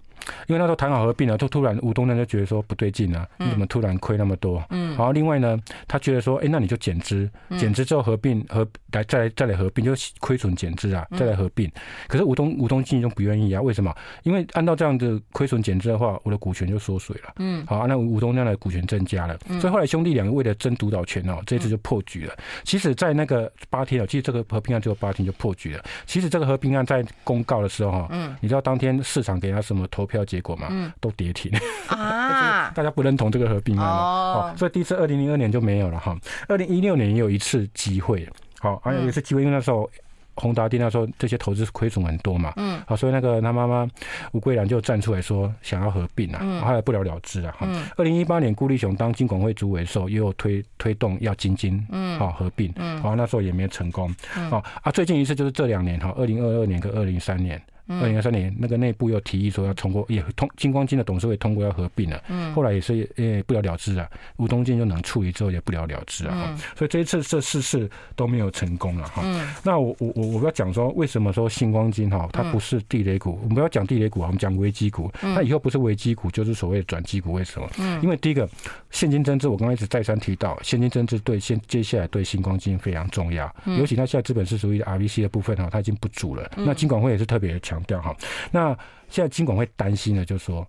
[0.47, 4.63] 因为那时候谈好合并了，就突然吴东亮就觉得说不对劲啊，你怎么突然亏那么多？
[4.69, 5.57] 嗯，然后另外呢，
[5.87, 11.71] 他觉得说，哎，那你就减资，减资之后合并合来再来再来合并，就亏损减资啊，再来合并。
[12.07, 13.95] 可是吴东吴东进就不愿意啊，为什么？
[14.23, 17.33] 因为按照这样的亏损减资的话，我的股权就缩水了。
[17.37, 22.35] 嗯，好，那吴东这样的股权增加了，所以后来兄弟两个为了争独岛权哦，这次就破局了。
[22.63, 25.83] 其实，在那个八天哦，其实这个合并案只有八天就破局了。
[26.05, 30.67] 其实这个合并案在公告的时候哈，嗯，你知道当天市场给他什么投票结果嘛？
[30.69, 31.51] 嗯，都跌停。
[31.87, 32.69] 啊！
[32.75, 36.15] 大家不认同这个合并案哦，所以第一次二零零二年就没有了哈。
[36.47, 38.27] 二零一六年也有一次机会，
[38.59, 39.89] 好，还有一次机会，因为那时候
[40.35, 43.87] 宏达电那时候这些投资亏损很多嘛，嗯，好，所以那个他妈妈
[44.31, 47.53] 吴桂兰就站出来说想要合并啊，后来不了了之啊。
[47.97, 54.49] 二零一八年顾立雄当金管会主委的时候，也有推推动要金金嗯，好合并，嗯，好，那时候也没有成功，嗯。
[54.49, 57.61] 好啊，最近一次就是这两年哈，二零二二年跟二零三年。
[57.87, 62.23] 二零二三年，那个内部又提议说要通过，也通金光金的董事会通过要合并了。
[62.29, 64.09] 嗯，后来也是也不了了之啊。
[64.37, 66.33] 吴东进就能处理之后也不了了之啊。
[66.47, 69.21] 嗯，所以这一次这四次都没有成功了哈。
[69.25, 73.37] 嗯，那我我我我要讲说，为什么说星光金哈它不是地雷股？
[73.41, 75.11] 我们不要讲地雷股啊，我们讲危机股。
[75.21, 77.69] 那以后不是危机股就是所谓的转机股，为什么？
[77.79, 78.49] 嗯，因为第一个
[78.89, 83.53] 现金增资，我刚刚一直再三提到，现金增资对现接下来对星光金非常重要。
[83.77, 86.49] 尤其它现在资本是属于 RVC 的部分哈，它已经不足了。
[86.55, 88.15] 那金管会也是特别强调哈。
[88.51, 88.75] 那
[89.09, 90.65] 现在金管会担心的，就是说，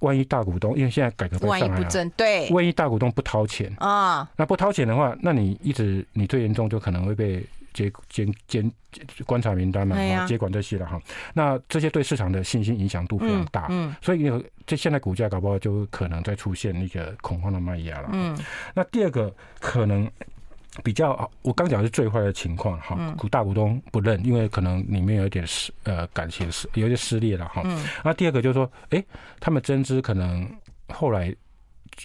[0.00, 8.72] 万一大股东，因为现在改革开放上来了，对，万一大股东不掏钱啊，那不掏钱的话，那你一直你最严重就可能会被接监监
[9.26, 11.00] 观察名单嘛，接管这些了哈。
[11.34, 14.30] 那这些对市场的信心影响度非常大，嗯，所以
[14.66, 18.08] 这现在股价搞不好就可能再出现那个恐慌的卖压了。
[18.12, 18.36] 嗯，
[18.74, 20.10] 那第二个可能。
[20.82, 27.62] 比较，我刚讲的是最坏的情况哈，股大股东不认，因为可能里面有一点撕呃感情失，有点撕裂了哈。
[28.02, 29.04] 那第二个就是说，哎，
[29.38, 30.48] 他们增资可能
[30.88, 31.34] 后来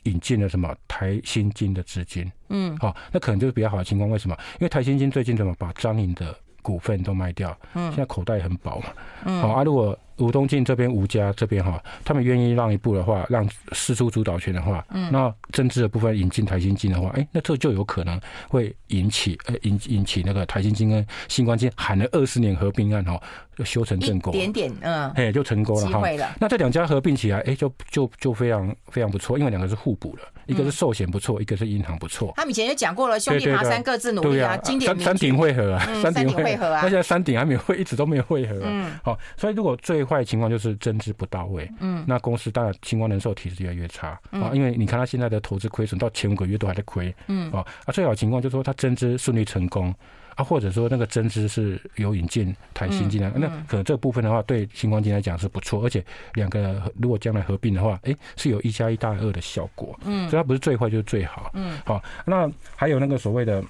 [0.03, 4.09] 引进了什么台新金的资金，嗯，好，那可能就是比较好的情况。
[4.09, 4.36] 为什么？
[4.55, 9.97] 因为台新金最近怎么把张颖的股份都卖掉，现在口袋很饱嘛，好啊，如果。
[10.18, 23.20] 吴东进这边，吴家这边哈，他们愿意让一步的话，让释出主导权的话，嗯，那政治的部分引进台新金的话，哎，那这就有可能会引起呃引引起那个台新金跟新光金喊了二十年合并案哈，
[23.55, 26.01] 就修成正果，点点嗯，哎，就成功了哈。
[26.39, 32.34] 那这两家合并起来，哎，就就就非常非常不错，因为两个是互补的，一个是寿险不错，一个是银行不错。
[32.36, 44.20] 他们以前就讲过了，兄弟爬山各自努力啊，经典山顶会合啊，山顶会合啊，那现在山顶还没有会，一直都没有会合，嗯，好，所以如果最坏的情况就是增资不到位，嗯，那公司当然新光人寿体质越来越差。
[44.32, 49.93] 啊，因为你看他现在的投资亏损到前五个月都还在亏，嗯，啊，啊，最好情况就是说他增资顺利成功
[50.36, 56.03] 啊，或者说那个增资是有引进台新进来，那可能这个部分的话对星光金来讲是不错，而且
[56.36, 63.64] 两个如果将来合并的话，哎，是有一加一大于二的效果，嗯，所以它不是最坏就是最好，嗯，好，那还有那个所谓的。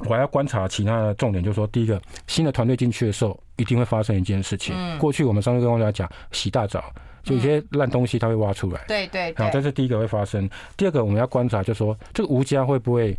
[0.00, 4.74] 我还要观察其他的重点，就是说，第一个，新的团队进去的时候，一定会发生一件事情。
[4.98, 6.84] 过去我们上次跟大家讲，洗大澡，
[7.24, 8.84] 就有些烂东西它会挖出来。
[8.86, 9.34] 对对。
[9.36, 10.48] 好，这是第一个会发生。
[10.76, 13.18] 第二个，我们要观察，就是说，这个吴家会不会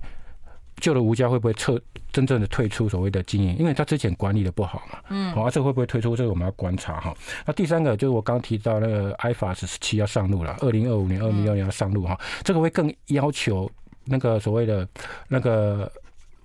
[0.77, 1.77] 旧的吴家会不会撤
[2.13, 3.57] 真正的退出所谓的经营？
[3.57, 4.99] 因为他之前管理的不好嘛。
[5.09, 5.33] 嗯。
[5.33, 6.15] 好，这会不会退出？
[6.15, 7.13] 这个我们要观察哈。
[7.45, 12.17] 那第三个就是我刚提到那个 IFRS 十七要上路了，二零二五年、二零二六年要上路哈。
[12.43, 13.69] 这个会更要求
[14.05, 14.87] 那个所谓的
[15.27, 15.91] 那个。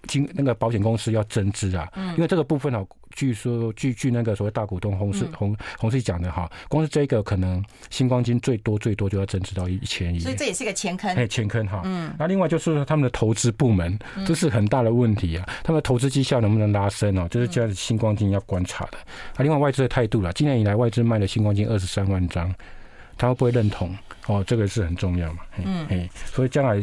[0.06, 11.82] 金那个保险公司要增资啊，因为这个部分哦，据说据据那个所谓大股东洪氏洪洪氏讲的哈，光是这个可能星光金最多最多就要增资到一千亿，所以这也是个钱坑，哎，钱坑哈。
[11.84, 18.98] 嗯，那另外就是他们的投资部门，这是很大的问题啊，他们的投资绩效能不能拉升哦，就是这样新光金要观察的。
[19.36, 22.54] 啊，另外外资的态度了，今年以来外资卖了星光金二十三万张，
[23.16, 23.96] 他会不会认同？
[24.26, 25.40] 哦，这个是很重要嘛。
[25.64, 26.82] 嗯，哎，所以将来。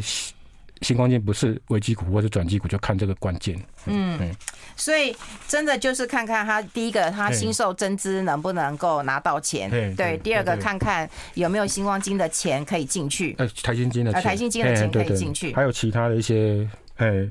[0.82, 3.56] 新光金不是危机股或者转机股，就看这个关键。
[3.86, 4.34] 嗯，嗯，
[4.76, 5.16] 所以
[5.46, 9.70] 真的就是看看他第一个，他新售增资能不能够拿到钱？
[9.70, 10.18] 对，对。
[10.18, 13.34] 第二个，看看有没有新光金的钱可以进去。
[13.38, 15.54] 呃，台新金的钱，台新金的钱可以进去。
[15.54, 17.26] 还有其他的一些，哎，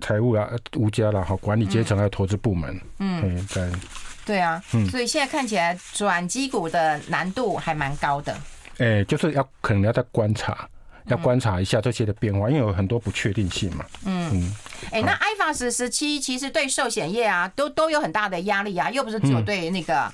[0.00, 2.80] 财务啊，吴家啦，好，管理阶层还有投资部门。
[2.98, 3.70] 嗯，对。
[4.26, 8.34] 对啊，嗯所以现在看起来转机股的难度还蛮高的。
[8.78, 10.66] 哎，就是要可能要再观察。
[11.06, 13.84] 要观察一下这些的变化，因为有很多不确定性嘛。
[14.04, 14.56] 嗯嗯。
[14.90, 20.12] 哎，那 IFRS 17其实对寿险业啊，都都有很大的压力啊，又不是只有对那个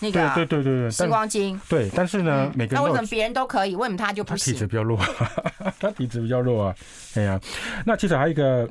[0.00, 1.60] 那个对对对对，时光金。
[1.68, 4.52] 对，但是呢，每个人那为什么别人都可以，为什么他就不行？
[4.54, 4.98] 他体质比较弱，
[5.80, 6.74] 他体质比较弱啊。
[7.14, 7.40] 哎呀，
[7.84, 8.68] 那其实还有一个。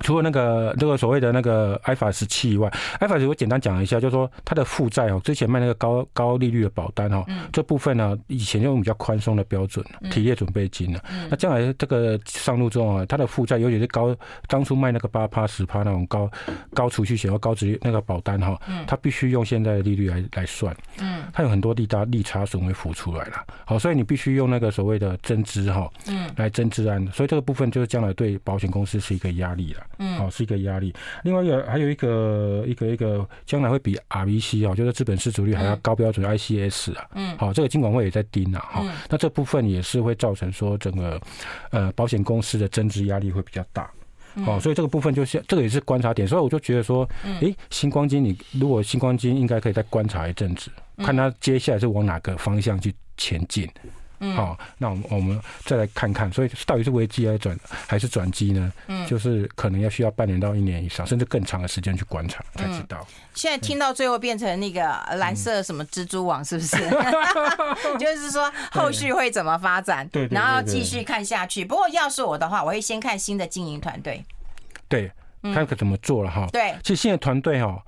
[0.00, 2.70] 除了那个这个所谓的那个 iPhone 十七以外
[3.00, 14.14] ，iPhone 十我简单讲一下，就是说它的负债哦，之前卖那个高高利率的保单哦，这部分呢以前用比较宽松的标准，提列准备金呢，那将来这个上路之后啊，它的负债尤其是高
[14.48, 16.30] 当初卖那个八趴十趴那种高
[16.72, 29.80] 高储蓄险或高值那个保单哈，它必须用现在的利率来来算，嗯，它有很多利大利差损会浮出来了，好，所以你必须用那个所谓的增资哈，嗯，来增资案，所以这个部分就是将来对保险公司是一个压力了。
[29.98, 30.94] 嗯，好，是一个压力。
[31.22, 37.06] 另外一个还有一个一个一个，将来会比 RBC 啊，就是资本市足率还要高标准 ICS 啊。
[37.14, 38.60] 嗯，好，这个金管会也在盯啊。
[38.60, 41.20] 哈，那这部分也是会造成说整个
[41.70, 43.90] 呃保险公司的增值压力会比较大。
[44.46, 46.26] 哦，所以这个部分就是这个也是观察点。
[46.26, 47.08] 所以我就觉得说，
[47.40, 53.68] 诶，星光金，你如果星光金应该可以再观察一阵子，看它接下来是往哪个方向去前进。
[54.32, 58.72] 好，那我们我们再来看看，所以到底是危机还是转还是转机呢？
[58.86, 63.06] 嗯，就是可能要需要半年到一年以上，甚至更长的时间去观察才知道。
[63.34, 64.82] 现在听到最后变成那个
[65.16, 66.76] 蓝色什么蜘蛛网，是不是？
[67.98, 70.08] 就是说后续会怎么发展？
[70.08, 71.64] 对，然后继续看下去。
[71.64, 74.24] 不过要是我的话，我会先看新的经营团队，
[74.88, 75.10] 对，
[75.42, 76.46] 看可怎么做了哈。
[76.52, 77.82] 对，其实新的团队哈。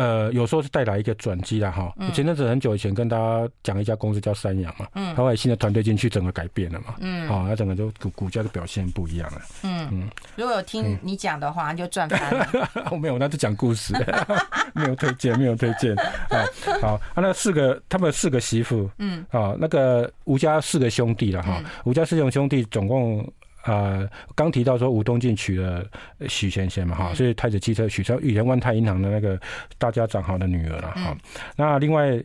[0.00, 1.92] 呃，有时候是带来一个转机了哈。
[2.14, 10.10] 前阵子很久以前跟大家讲一家公司叫三阳嘛，嗯，后来新的团队进去，整个改变了嘛，嗯，好，那整个就股股价的表现不一样了，嗯嗯。
[10.36, 12.70] 如果有听你讲的话，就赚翻了。
[12.90, 13.92] 我 没有，那就讲故事，
[14.72, 15.94] 没有推荐，没有推荐。
[15.94, 16.46] 啊，
[16.80, 23.30] 好，啊，那四个他们四个媳妇，嗯，啊，那个吴家四个兄弟了哈，吴家四个兄弟总共。
[23.64, 25.84] 呃，刚提到说吴东进娶了
[26.28, 29.38] 许贤贤嘛，哈，是太子汽车许昌以前万泰银行的那个
[29.78, 31.16] 大家长好的女儿了，哈。
[31.56, 32.22] 那另外，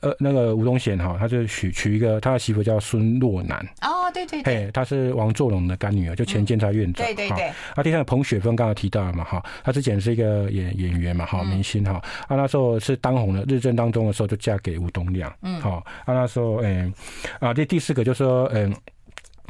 [0.00, 3.58] 呃，那个吴东贤哈，他就娶娶一个他的媳妇叫孙若楠。
[3.80, 7.04] 哦，对对对，他是王作龙的干女儿，就前监察院长。
[7.06, 7.46] 对对对。
[7.74, 11.94] 啊，第三个彭雪芬刚刚提到了嘛，哈，他之前是一个演演员嘛，哈，明星哈。
[12.28, 15.34] 啊，那时候是当红的日正当中的时候就嫁给吴东亮。
[15.42, 15.60] 嗯。
[15.60, 16.92] 好，啊，那时候，嗯，
[17.40, 18.72] 啊，第第四个就是说，嗯。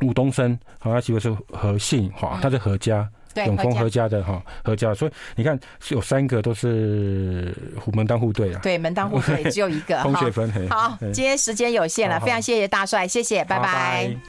[0.03, 3.09] 吴东升，好，他媳妇是何姓，哈，他是何家，
[3.47, 4.09] 永丰何家。
[4.09, 7.55] 的哈，何家，所以你看有三个都是
[7.93, 10.51] 门当户对啊，对，门当户对，只有一个，同学分。
[10.69, 14.17] 好，今天时间有限了，非常谢谢大帅，谢谢，拜拜。